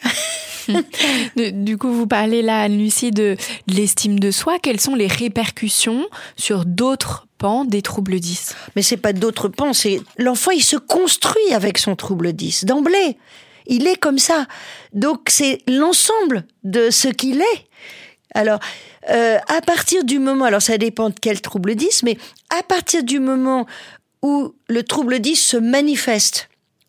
[1.37, 3.37] Du- Du coup, vous parlez là, Anne-Lucie, de,
[3.67, 4.59] de l'estime de soi.
[4.63, 9.73] Quelles sont les répercussions sur d'autres pans des troubles 10 Mais c'est pas d'autres pans,
[9.73, 13.17] c'est l'enfant, il se construit avec son trouble 10 d'emblée.
[13.67, 14.47] Il est comme ça.
[14.93, 17.65] Donc c'est l'ensemble de ce qu'il est.
[18.35, 18.61] Alors,
[19.11, 22.17] euh, à partir du moment, alors ça dépend de quel trouble 10, mais
[22.59, 23.67] à partir du moment
[24.23, 26.49] où le trouble 10 se manifeste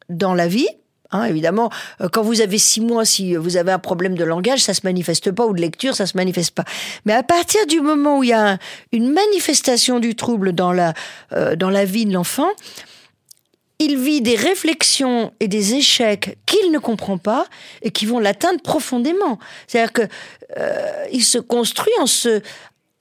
[0.09, 0.67] dans la vie,
[1.11, 1.69] hein, évidemment,
[2.01, 4.81] euh, quand vous avez six mois, si vous avez un problème de langage, ça se
[4.83, 6.65] manifeste pas, ou de lecture, ça se manifeste pas.
[7.05, 8.59] Mais à partir du moment où il y a un-
[8.91, 10.93] une manifestation du trouble dans la,
[11.33, 12.49] euh, dans la vie de l'enfant,
[13.81, 17.47] il vit des réflexions et des échecs qu'il ne comprend pas
[17.81, 19.39] et qui vont l'atteindre profondément.
[19.65, 20.03] C'est-à-dire que
[20.57, 22.41] euh, il se construit en se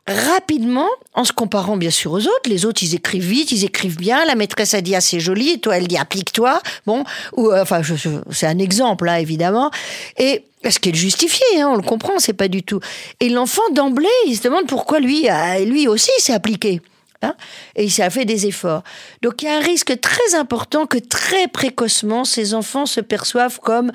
[0.06, 2.48] rapidement, en se comparant bien sûr aux autres.
[2.48, 4.24] Les autres, ils écrivent vite, ils écrivent bien.
[4.24, 6.60] La maîtresse a dit ah, c'est joli, et toi elle dit applique-toi.
[6.86, 7.04] Bon,
[7.36, 7.82] ou euh, enfin
[8.30, 9.70] c'est un exemple là évidemment.
[10.16, 12.80] Et ce qui est justifié, hein, on le comprend, c'est pas du tout.
[13.20, 16.80] Et l'enfant d'emblée, il se demande pourquoi lui, euh, lui aussi s'est appliqué.
[17.22, 17.34] Hein
[17.76, 18.82] et il s'est fait des efforts.
[19.22, 23.60] Donc il y a un risque très important que très précocement ces enfants se perçoivent
[23.60, 23.92] comme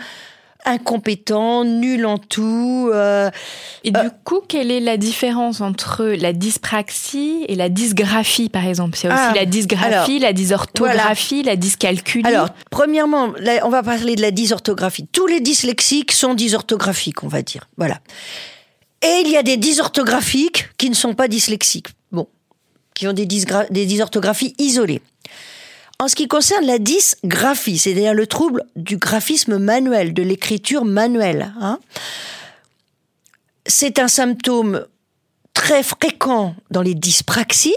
[0.67, 2.89] incompétents, nuls en tout.
[2.91, 3.29] euh,
[3.83, 8.97] Et du coup, quelle est la différence entre la dyspraxie et la dysgraphie, par exemple?
[9.03, 12.25] A aussi Ah, la dysgraphie, alors, la dysorthographie, la dyscalculie?
[12.27, 15.07] Alors, premièrement, là, on va parler de la dysorthographie.
[15.11, 17.67] Tous les dyslexiques sont dysorthographiques, on va dire.
[17.77, 17.99] Voilà.
[19.03, 21.89] Et il y a des dysorthographiques qui ne sont pas dyslexiques.
[22.11, 22.27] Bon,
[22.95, 25.01] qui ont des, des dysorthographies isolées.
[25.99, 31.53] En ce qui concerne la dysgraphie, c'est-à-dire le trouble du graphisme manuel, de l'écriture manuelle,
[31.61, 31.79] hein,
[33.65, 34.85] c'est un symptôme
[35.53, 37.75] très fréquent dans les dyspraxies.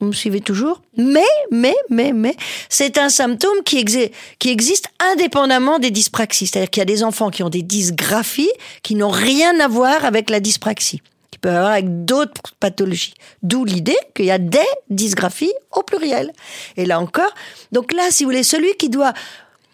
[0.00, 2.34] Vous me suivez toujours Mais, mais, mais, mais,
[2.68, 6.46] c'est un symptôme qui, exi- qui existe indépendamment des dyspraxies.
[6.46, 8.50] C'est-à-dire qu'il y a des enfants qui ont des dysgraphies
[8.82, 11.02] qui n'ont rien à voir avec la dyspraxie,
[11.40, 13.14] peuvent avoir avec d'autres pathologies.
[13.42, 16.32] D'où l'idée qu'il y a des dysgraphies au pluriel.
[16.76, 17.34] Et là encore,
[17.72, 19.12] donc là, si vous voulez, celui qui doit...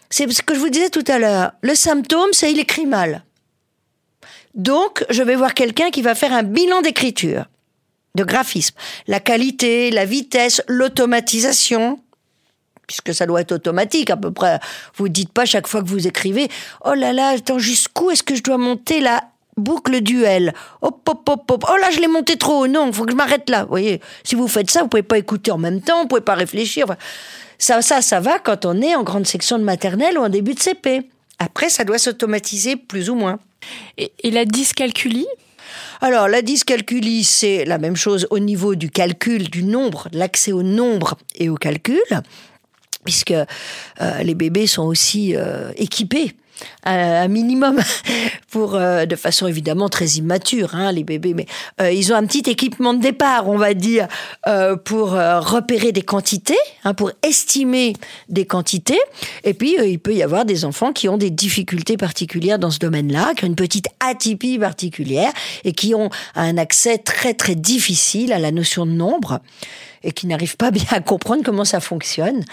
[0.09, 1.51] C'est ce que je vous disais tout à l'heure.
[1.61, 3.25] Le symptôme, c'est il écrit mal.
[4.55, 7.45] Donc, je vais voir quelqu'un qui va faire un bilan d'écriture,
[8.15, 8.75] de graphisme.
[9.07, 11.99] La qualité, la vitesse, l'automatisation,
[12.87, 14.59] puisque ça doit être automatique à peu près.
[14.95, 16.47] Vous dites pas chaque fois que vous écrivez,
[16.85, 19.21] oh là là, attends, jusqu'où est-ce que je dois monter la
[19.57, 21.65] boucle duel Hop, hop, hop, hop.
[21.67, 22.67] Oh là, je l'ai monté trop haut.
[22.67, 23.63] Non, faut que je m'arrête là.
[23.63, 26.21] Vous voyez, si vous faites ça, vous pouvez pas écouter en même temps, vous pouvez
[26.21, 26.85] pas réfléchir.
[26.85, 26.97] Enfin,
[27.57, 30.53] ça, ça, ça va quand on est en grande section de maternelle ou en début
[30.53, 31.09] de CP.
[31.39, 33.39] Après, ça doit s'automatiser plus ou moins.
[33.97, 35.27] Et, et la dyscalculie?
[36.01, 40.51] Alors, la dyscalculie, c'est la même chose au niveau du calcul du nombre, de l'accès
[40.51, 42.01] au nombre et au calcul,
[43.03, 46.35] puisque euh, les bébés sont aussi euh, équipés
[46.83, 47.79] un minimum
[48.51, 51.45] pour euh, de façon évidemment très immature hein, les bébés mais
[51.81, 54.07] euh, ils ont un petit équipement de départ on va dire
[54.47, 57.93] euh, pour repérer des quantités hein, pour estimer
[58.29, 58.99] des quantités.
[59.43, 62.79] Et puis il peut y avoir des enfants qui ont des difficultés particulières dans ce
[62.79, 65.31] domaine-là qui ont une petite atypie particulière
[65.63, 69.41] et qui ont un accès très très difficile à la notion de nombre
[70.03, 72.43] et qui n'arrivent pas bien à comprendre comment ça fonctionne.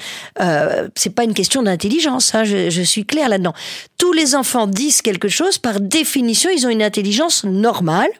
[0.40, 3.55] Euh, c'est pas une question d'intelligence, hein, je, je suis claire là-dedans.
[3.99, 8.11] Tous les enfants disent quelque chose, par définition, ils ont une intelligence normale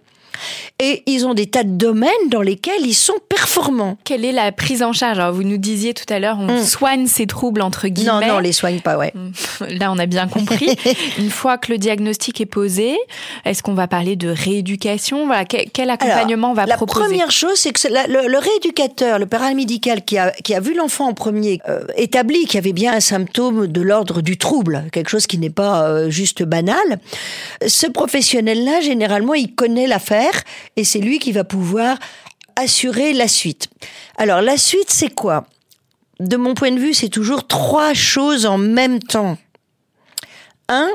[0.81, 3.97] et ils ont des tas de domaines dans lesquels ils sont performants.
[4.05, 5.19] Quelle est la prise en charge?
[5.19, 6.63] Alors, vous nous disiez tout à l'heure, on Mm.
[6.65, 8.29] soigne ces troubles entre Non, guillemets.
[8.29, 9.13] non, on les soigne pas, ouais.
[9.69, 10.77] Là, on a bien compris.
[11.19, 12.97] Une fois que le diagnostic est posé,
[13.45, 15.27] est-ce qu'on va parler de rééducation?
[15.27, 17.01] Voilà, quel, accompagnement on va la proposer?
[17.07, 20.75] première chose, c'est que la- le, le rééducateur, le paramédical qui a, qui a vu
[20.75, 24.85] l'enfant en premier, euh, établi qu'il y avait bien un symptôme de l'ordre du trouble,
[24.93, 26.77] quelque chose qui n'est pas euh, juste banal.
[27.67, 30.24] Ce professionnel-là, généralement, il connaît l'affaire
[30.77, 31.99] et c'est lui qui va pouvoir
[32.57, 33.69] assurer la suite.
[34.17, 35.47] Alors, la suite, c'est quoi?
[36.21, 39.37] De mon point de vue, c'est toujours trois choses en même temps.
[40.69, 40.89] Un,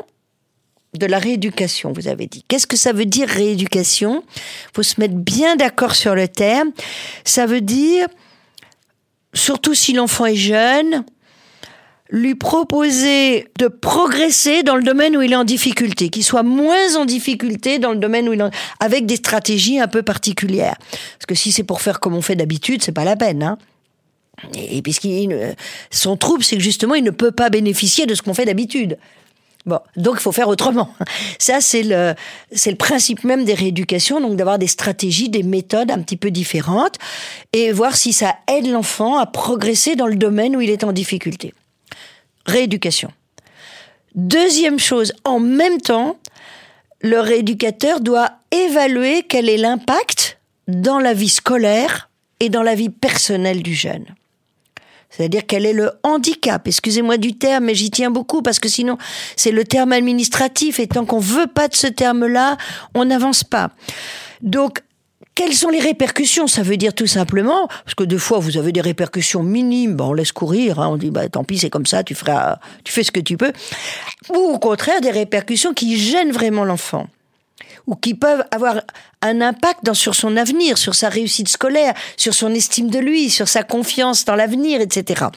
[0.98, 2.44] de la rééducation, vous avez dit.
[2.48, 4.24] Qu'est-ce que ça veut dire rééducation?
[4.74, 6.72] Faut se mettre bien d'accord sur le terme.
[7.26, 8.08] Ça veut dire,
[9.34, 11.04] surtout si l'enfant est jeune,
[12.10, 16.96] lui proposer de progresser dans le domaine où il est en difficulté, qu'il soit moins
[16.96, 20.76] en difficulté dans le domaine où il est avec des stratégies un peu particulières.
[20.90, 23.44] Parce que si c'est pour faire comme on fait d'habitude, c'est pas la peine.
[23.44, 23.58] Hein.
[24.56, 25.56] Et puisqu'il
[25.92, 28.98] son trouble, c'est que justement, il ne peut pas bénéficier de ce qu'on fait d'habitude.
[29.66, 30.90] Bon, donc il faut faire autrement.
[31.38, 32.16] Ça, c'est le,
[32.52, 36.32] c'est le principe même des rééducations, donc d'avoir des stratégies, des méthodes un petit peu
[36.32, 36.96] différentes
[37.54, 40.94] et voir si ça aide l'enfant à progresser dans le domaine où il est en
[40.94, 41.54] difficulté.
[42.46, 43.12] Rééducation.
[44.16, 46.18] Deuxième chose, en même temps,
[47.02, 52.10] le rééducateur doit évaluer quel est l'impact dans la vie scolaire
[52.40, 54.06] et dans la vie personnelle du jeune.
[55.10, 56.68] C'est-à-dire quel est le handicap.
[56.68, 58.98] Excusez-moi du terme, mais j'y tiens beaucoup parce que sinon
[59.36, 62.58] c'est le terme administratif et tant qu'on veut pas de ce terme-là,
[62.94, 63.72] on n'avance pas.
[64.42, 64.82] Donc
[65.40, 66.48] quelles sont les répercussions?
[66.48, 70.12] Ça veut dire tout simplement, parce que deux fois vous avez des répercussions minimes, on
[70.12, 73.04] laisse courir, hein, on dit bah tant pis c'est comme ça, tu feras, tu fais
[73.04, 73.54] ce que tu peux,
[74.32, 77.08] ou au contraire des répercussions qui gênent vraiment l'enfant
[77.88, 78.82] ou qui peuvent avoir
[79.22, 83.30] un impact dans, sur son avenir, sur sa réussite scolaire, sur son estime de lui,
[83.30, 85.28] sur sa confiance dans l'avenir, etc.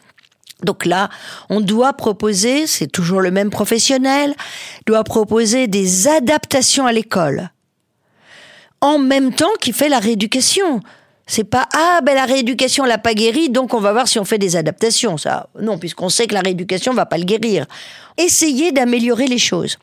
[0.64, 1.11] Donc là,
[1.48, 4.34] on doit proposer, c'est toujours le même professionnel,
[4.84, 7.53] doit proposer des adaptations à l'école.
[8.83, 10.80] En même temps qu'il fait la rééducation.
[11.26, 14.24] C'est pas ah ben la rééducation l'a pas guéri donc on va voir si on
[14.24, 17.64] fait des adaptations ça non puisqu'on sait que la rééducation va pas le guérir.
[18.18, 19.78] Essayez d'améliorer les choses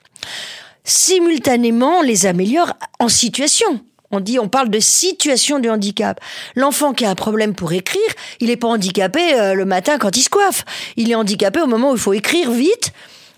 [0.83, 3.81] simultanément, on les améliore en situation.
[4.11, 6.19] On dit, on parle de situation de handicap.
[6.55, 8.01] L'enfant qui a un problème pour écrire,
[8.39, 10.65] il n'est pas handicapé euh, le matin quand il se coiffe.
[10.97, 12.91] Il est handicapé au moment où il faut écrire vite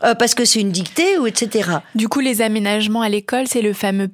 [0.06, 1.70] euh, parce que c'est une dictée ou etc.
[1.94, 4.08] Du coup, les aménagements à l'école, c'est le fameux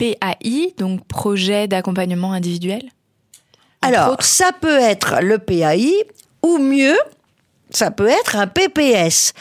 [0.00, 2.82] PAI, donc projet d'accompagnement individuel.
[3.82, 5.92] Alors, ça peut être le PAI
[6.42, 6.96] ou mieux,
[7.70, 9.34] ça peut être un PPS,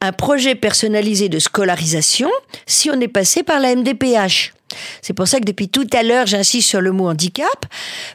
[0.00, 2.30] un projet personnalisé de scolarisation,
[2.66, 4.54] si on est passé par la MDPH.
[5.02, 7.66] C'est pour ça que depuis tout à l'heure, j'insiste sur le mot handicap,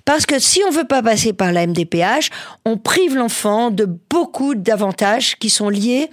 [0.06, 2.30] parce que si on veut pas passer par la MDPH,
[2.66, 6.10] on prive l'enfant de beaucoup d'avantages qui sont liés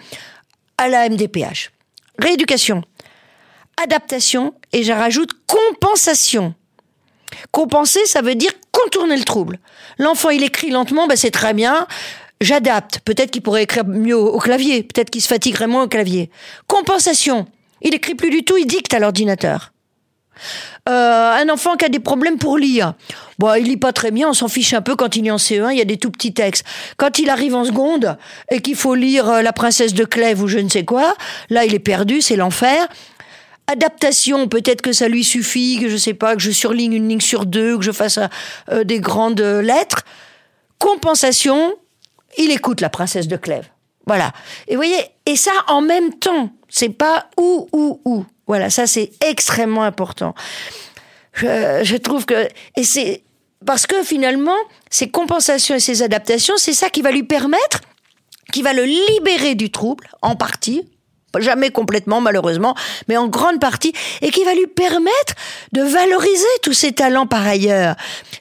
[0.79, 1.71] à la MDPH.
[2.19, 2.83] Rééducation,
[3.83, 6.55] adaptation, et je rajoute compensation.
[7.51, 9.59] Compenser, ça veut dire contourner le trouble.
[9.99, 11.87] L'enfant, il écrit lentement, ben c'est très bien
[12.41, 13.01] j'adapte.
[13.01, 14.83] Peut-être qu'il pourrait écrire mieux au clavier.
[14.83, 16.31] Peut-être qu'il se fatiguerait moins au clavier.
[16.67, 17.47] Compensation.
[17.83, 19.73] Il écrit plus du tout, il dicte à l'ordinateur.
[20.89, 22.95] Euh, un enfant qui a des problèmes pour lire.
[23.39, 25.37] Bon, il lit pas très bien, on s'en fiche un peu quand il est en
[25.37, 26.65] CE1, il y a des tout petits textes.
[26.97, 28.17] Quand il arrive en seconde
[28.51, 31.15] et qu'il faut lire euh, La princesse de Clèves ou je ne sais quoi,
[31.51, 32.89] là il est perdu, c'est l'enfer.
[33.71, 37.21] Adaptation, peut-être que ça lui suffit, que je sais pas, que je surligne une ligne
[37.21, 38.19] sur deux, que je fasse
[38.71, 40.03] euh, des grandes lettres.
[40.79, 41.75] Compensation,
[42.37, 43.69] il écoute la princesse de Clèves.
[44.07, 44.33] Voilà.
[44.67, 48.25] Et voyez, et ça en même temps, c'est pas ou ou ou.
[48.47, 50.35] Voilà, ça c'est extrêmement important.
[51.35, 53.23] Je, trouve que et c'est
[53.65, 54.57] parce que finalement,
[54.91, 57.81] ces compensations et ces adaptations, c'est ça qui va lui permettre,
[58.53, 60.89] qui va le libérer du trouble en partie,
[61.39, 62.75] jamais complètement malheureusement,
[63.09, 65.35] mais en grande partie, et qui va lui permettre
[65.73, 67.95] de valoriser tous ses talents par ailleurs.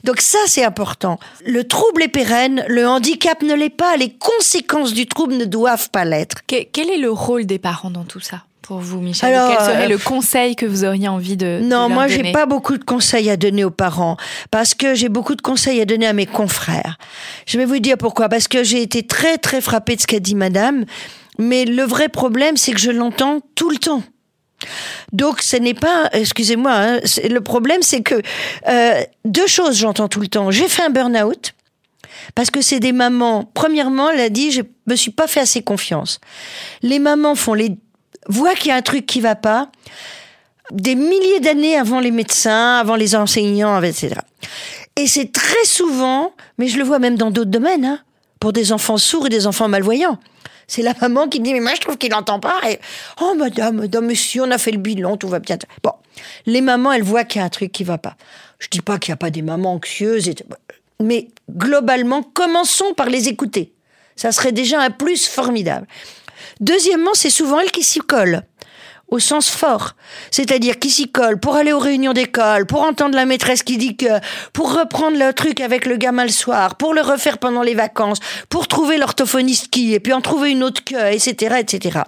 [0.04, 1.20] Donc ça, c'est important.
[1.46, 5.90] Le trouble est pérenne, le handicap ne l'est pas, les conséquences du trouble ne doivent
[5.92, 6.38] pas l'être.
[6.48, 9.34] Quel est le rôle des parents dans tout ça pour vous, Michel?
[9.34, 12.46] Quel serait euh, le conseil que vous auriez envie de Non, de moi, j'ai pas
[12.46, 14.16] beaucoup de conseils à donner aux parents
[14.52, 16.98] parce que j'ai beaucoup de conseils à donner à mes confrères.
[17.48, 18.30] Je vais vous dire pourquoi.
[18.30, 20.86] Parce que j'ai été très très frappée de ce qu'a dit Madame.
[21.40, 24.04] Mais le vrai problème, c'est que je l'entends tout le temps.
[25.14, 28.22] Donc ce n'est pas, excusez-moi, hein, le problème c'est que
[28.68, 30.52] euh, deux choses j'entends tout le temps.
[30.52, 31.54] J'ai fait un burn-out
[32.36, 33.50] parce que c'est des mamans.
[33.54, 36.20] Premièrement, elle a dit je me suis pas fait assez confiance.
[36.82, 37.78] Les mamans font les
[38.28, 39.72] voient qu'il y a un truc qui va pas
[40.72, 44.16] des milliers d'années avant les médecins, avant les enseignants, etc.
[44.98, 48.00] Et c'est très souvent, mais je le vois même dans d'autres domaines, hein,
[48.40, 50.20] pour des enfants sourds et des enfants malvoyants.
[50.70, 52.62] C'est la maman qui dit, mais moi je trouve qu'il n'entend pas.
[52.70, 52.80] Et,
[53.22, 55.58] oh madame, madame, monsieur, on a fait le bilan, tout va bien.
[55.84, 55.94] Bon,
[56.46, 58.16] les mamans, elles voient qu'il y a un truc qui va pas.
[58.60, 60.32] Je dis pas qu'il n'y a pas des mamans anxieuses,
[61.02, 63.74] mais globalement, commençons par les écouter.
[64.16, 65.88] Ça serait déjà un plus formidable.
[66.60, 68.44] Deuxièmement, c'est souvent elles qui s'y collent
[69.12, 69.96] au sens fort.
[70.32, 73.96] C'est-à-dire qui s'y colle pour aller aux réunions d'école, pour entendre la maîtresse qui dit
[73.96, 74.20] que,
[74.54, 78.20] pour reprendre le truc avec le gamin le soir, pour le refaire pendant les vacances,
[78.50, 82.00] pour trouver l'orthophoniste qui, et puis en trouver une autre que, etc., etc.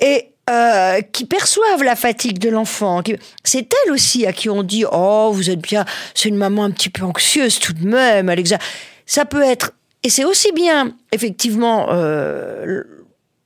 [0.00, 3.02] Et euh, qui perçoivent la fatigue de l'enfant.
[3.44, 6.72] C'est elle aussi à qui on dit oh vous êtes bien, c'est une maman un
[6.72, 8.58] petit peu anxieuse tout de même, Alexa.
[9.06, 9.72] Ça peut être
[10.02, 12.82] Et c'est aussi bien, effectivement, euh,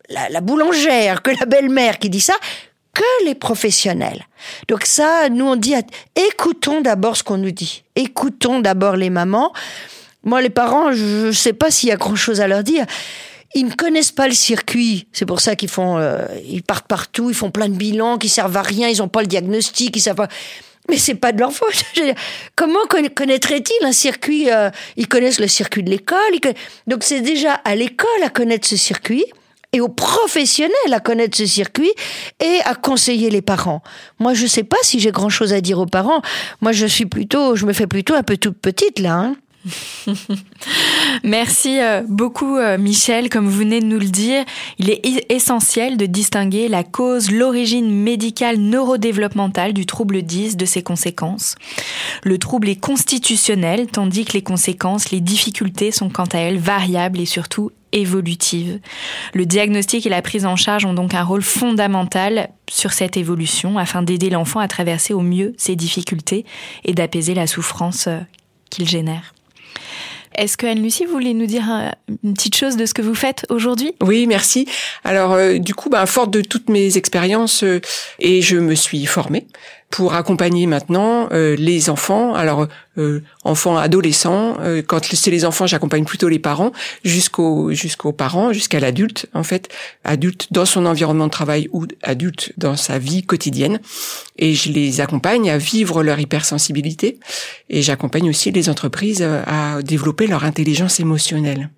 [0.09, 2.35] la, la boulangère que la belle-mère qui dit ça,
[2.95, 4.25] que les professionnels.
[4.69, 5.75] Donc ça, nous on dit,
[6.15, 7.83] écoutons d'abord ce qu'on nous dit.
[7.97, 9.53] Écoutons d'abord les mamans.
[10.23, 12.87] Moi, les parents, je ne sais pas s'il y a grand-chose à leur dire.
[13.55, 15.07] Ils ne connaissent pas le circuit.
[15.13, 18.29] C'est pour ça qu'ils font, euh, ils partent partout, ils font plein de bilans qui
[18.29, 18.89] servent à rien.
[18.89, 20.29] Ils n'ont pas le diagnostic, ils savent pas.
[20.89, 21.85] Mais c'est pas de leur faute.
[22.57, 26.19] Comment connaîtraient-ils un circuit euh, Ils connaissent le circuit de l'école.
[26.87, 29.25] Donc c'est déjà à l'école à connaître ce circuit
[29.75, 31.93] et aux professionnels à connaître ce circuit
[32.41, 33.83] et à conseiller les parents.
[34.21, 36.23] Moi, je sais pas si j'ai grand chose à dire aux parents.
[36.61, 39.15] Moi, je suis plutôt, je me fais plutôt un peu toute petite là.
[39.15, 39.37] Hein.
[41.25, 43.29] Merci euh, beaucoup euh, Michel.
[43.29, 44.45] Comme vous venez de nous le dire,
[44.79, 50.83] il est essentiel de distinguer la cause, l'origine médicale neurodéveloppementale du trouble 10 de ses
[50.83, 51.55] conséquences.
[52.23, 57.21] Le trouble est constitutionnel, tandis que les conséquences, les difficultés sont quant à elles variables
[57.21, 58.81] et surtout évolutives.
[59.33, 63.79] Le diagnostic et la prise en charge ont donc un rôle fondamental sur cette évolution
[63.79, 66.45] afin d'aider l'enfant à traverser au mieux ses difficultés
[66.85, 68.19] et d'apaiser la souffrance euh,
[68.69, 69.34] qu'il génère.
[70.37, 71.65] Est-ce que Anne-Lucie, voulez nous dire
[72.23, 73.93] une petite chose de ce que vous faites aujourd'hui?
[74.03, 74.67] Oui, merci.
[75.05, 77.81] Alors, euh, du coup, forte de toutes mes expériences, euh,
[78.19, 79.47] et je me suis formée
[79.95, 82.67] pour accompagner maintenant euh, les enfants, alors
[82.99, 84.57] euh, enfants, adolescents.
[84.59, 86.73] Euh, quand c'est les enfants, j'accompagne plutôt les parents
[87.05, 89.69] jusqu'aux jusqu'aux parents, jusqu'à l'adulte en fait,
[90.03, 93.79] adulte dans son environnement de travail ou adulte dans sa vie quotidienne.
[94.37, 97.21] Et je les accompagne à vivre leur hypersensibilité
[97.71, 101.71] et j'accompagne aussi les entreprises à développer leur intelligence émotionnelle.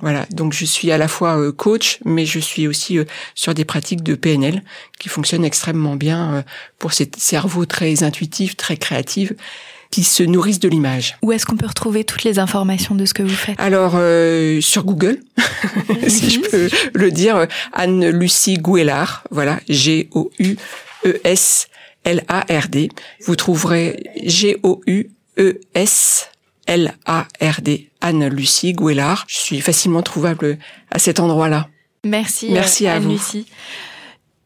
[0.00, 3.54] Voilà, donc je suis à la fois euh, coach, mais je suis aussi euh, sur
[3.54, 4.62] des pratiques de PNL
[4.98, 6.42] qui fonctionnent extrêmement bien euh,
[6.78, 9.32] pour ces cerveaux très intuitifs, très créatifs
[9.90, 11.16] qui se nourrissent de l'image.
[11.22, 13.54] Où est-ce qu'on peut retrouver toutes les informations de ce que vous faites?
[13.60, 13.92] Alors
[14.60, 15.20] sur Google,
[16.08, 20.56] si je peux le dire, Anne Lucie Gouellard, voilà, G O U
[21.06, 21.68] E S
[22.02, 22.88] L A R D.
[23.24, 26.28] Vous trouverez G O U E S
[26.66, 29.24] L-A-R-D, Anne-Lucie Gouellard.
[29.28, 30.58] Je suis facilement trouvable
[30.90, 31.68] à cet endroit-là.
[32.04, 33.46] Merci, Merci à Anne-Lucie.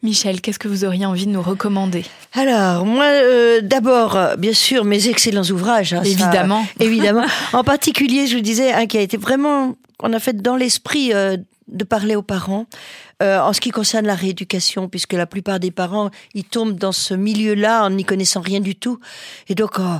[0.02, 2.04] Michel, qu'est-ce que vous auriez envie de nous recommander?
[2.32, 5.92] Alors, moi, euh, d'abord, bien sûr, mes excellents ouvrages.
[5.92, 6.64] Hein, évidemment.
[6.80, 7.24] évidemment.
[7.52, 11.12] en particulier, je vous disais, un qui a été vraiment, qu'on a fait dans l'esprit
[11.12, 12.66] euh, de parler aux parents.
[13.20, 16.92] Euh, en ce qui concerne la rééducation, puisque la plupart des parents, ils tombent dans
[16.92, 19.00] ce milieu-là en n'y connaissant rien du tout.
[19.48, 19.96] Et donc, oh,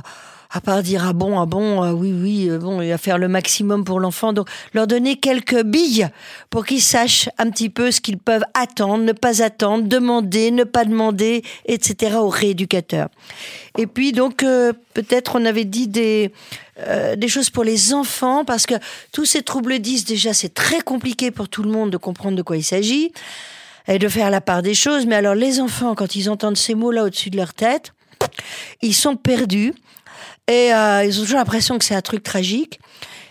[0.51, 3.19] à part dire ah bon ah bon ah oui oui euh, bon il va faire
[3.19, 4.33] le maximum pour l'enfant.
[4.33, 6.09] Donc leur donner quelques billes
[6.49, 10.63] pour qu'ils sachent un petit peu ce qu'ils peuvent attendre ne pas attendre demander ne
[10.63, 13.09] pas demander etc aux rééducateurs.
[13.77, 16.31] Et puis donc euh, peut-être on avait dit des
[16.79, 18.75] euh, des choses pour les enfants parce que
[19.11, 22.41] tous ces troubles 10 déjà c'est très compliqué pour tout le monde de comprendre de
[22.41, 23.11] quoi il s'agit
[23.87, 25.05] et de faire la part des choses.
[25.05, 27.93] Mais alors les enfants quand ils entendent ces mots là au-dessus de leur tête
[28.81, 29.73] ils sont perdus
[30.49, 32.79] et euh, ils ont toujours l'impression que c'est un truc tragique.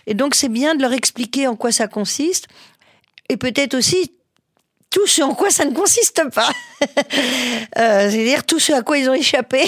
[0.07, 2.47] Et donc c'est bien de leur expliquer en quoi ça consiste.
[3.27, 4.13] Et peut-être aussi
[4.89, 6.49] tout ce en quoi ça ne consiste pas.
[7.77, 9.67] euh, C'est-à-dire tout ce à quoi ils ont échappé.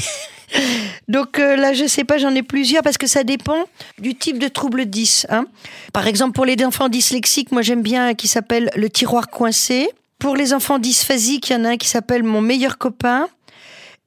[1.09, 3.65] Donc euh, là, je sais pas, j'en ai plusieurs parce que ça dépend
[3.99, 5.27] du type de trouble 10.
[5.29, 5.45] Hein.
[5.93, 9.89] Par exemple, pour les enfants dyslexiques, moi j'aime bien un qui s'appelle le tiroir coincé.
[10.19, 13.27] Pour les enfants dysphasiques, il y en a un qui s'appelle mon meilleur copain.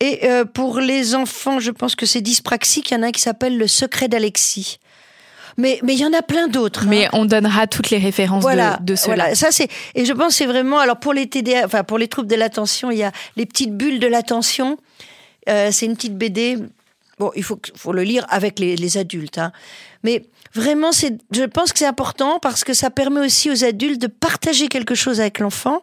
[0.04, 2.90] Et euh, pour les enfants, je pense que c'est dyspraxique.
[2.90, 4.78] Il y en a un qui s'appelle Le secret d'Alexis.
[5.56, 6.84] Mais mais il y en a plein d'autres.
[6.86, 7.10] Mais hein.
[7.14, 9.14] on donnera toutes les références voilà, de, de cela.
[9.14, 12.08] Voilà, ça c'est et je pense c'est vraiment alors pour les TDA, enfin pour les
[12.08, 14.76] troubles de l'attention, il y a les petites bulles de l'attention.
[15.48, 16.58] Euh, c'est une petite BD.
[17.18, 19.52] Bon, il faut faut le lire avec les, les adultes, hein.
[20.02, 24.02] mais vraiment c'est je pense que c'est important parce que ça permet aussi aux adultes
[24.02, 25.80] de partager quelque chose avec l'enfant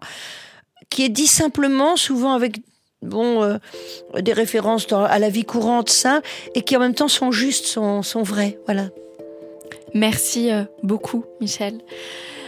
[0.91, 2.57] qui est dit simplement, souvent avec
[3.01, 3.57] bon, euh,
[4.19, 6.21] des références à la vie courante, ça,
[6.55, 8.57] et qui en même temps sont justes, sont, sont vraies.
[8.65, 8.89] Voilà.
[9.93, 11.73] Merci euh, beaucoup, Michel.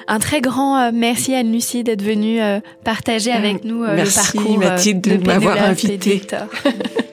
[0.08, 2.40] Un très grand euh, merci à Anne-Lucie d'être venue
[2.84, 6.22] partager avec nous le parcours Mathilde de, de m'avoir invité.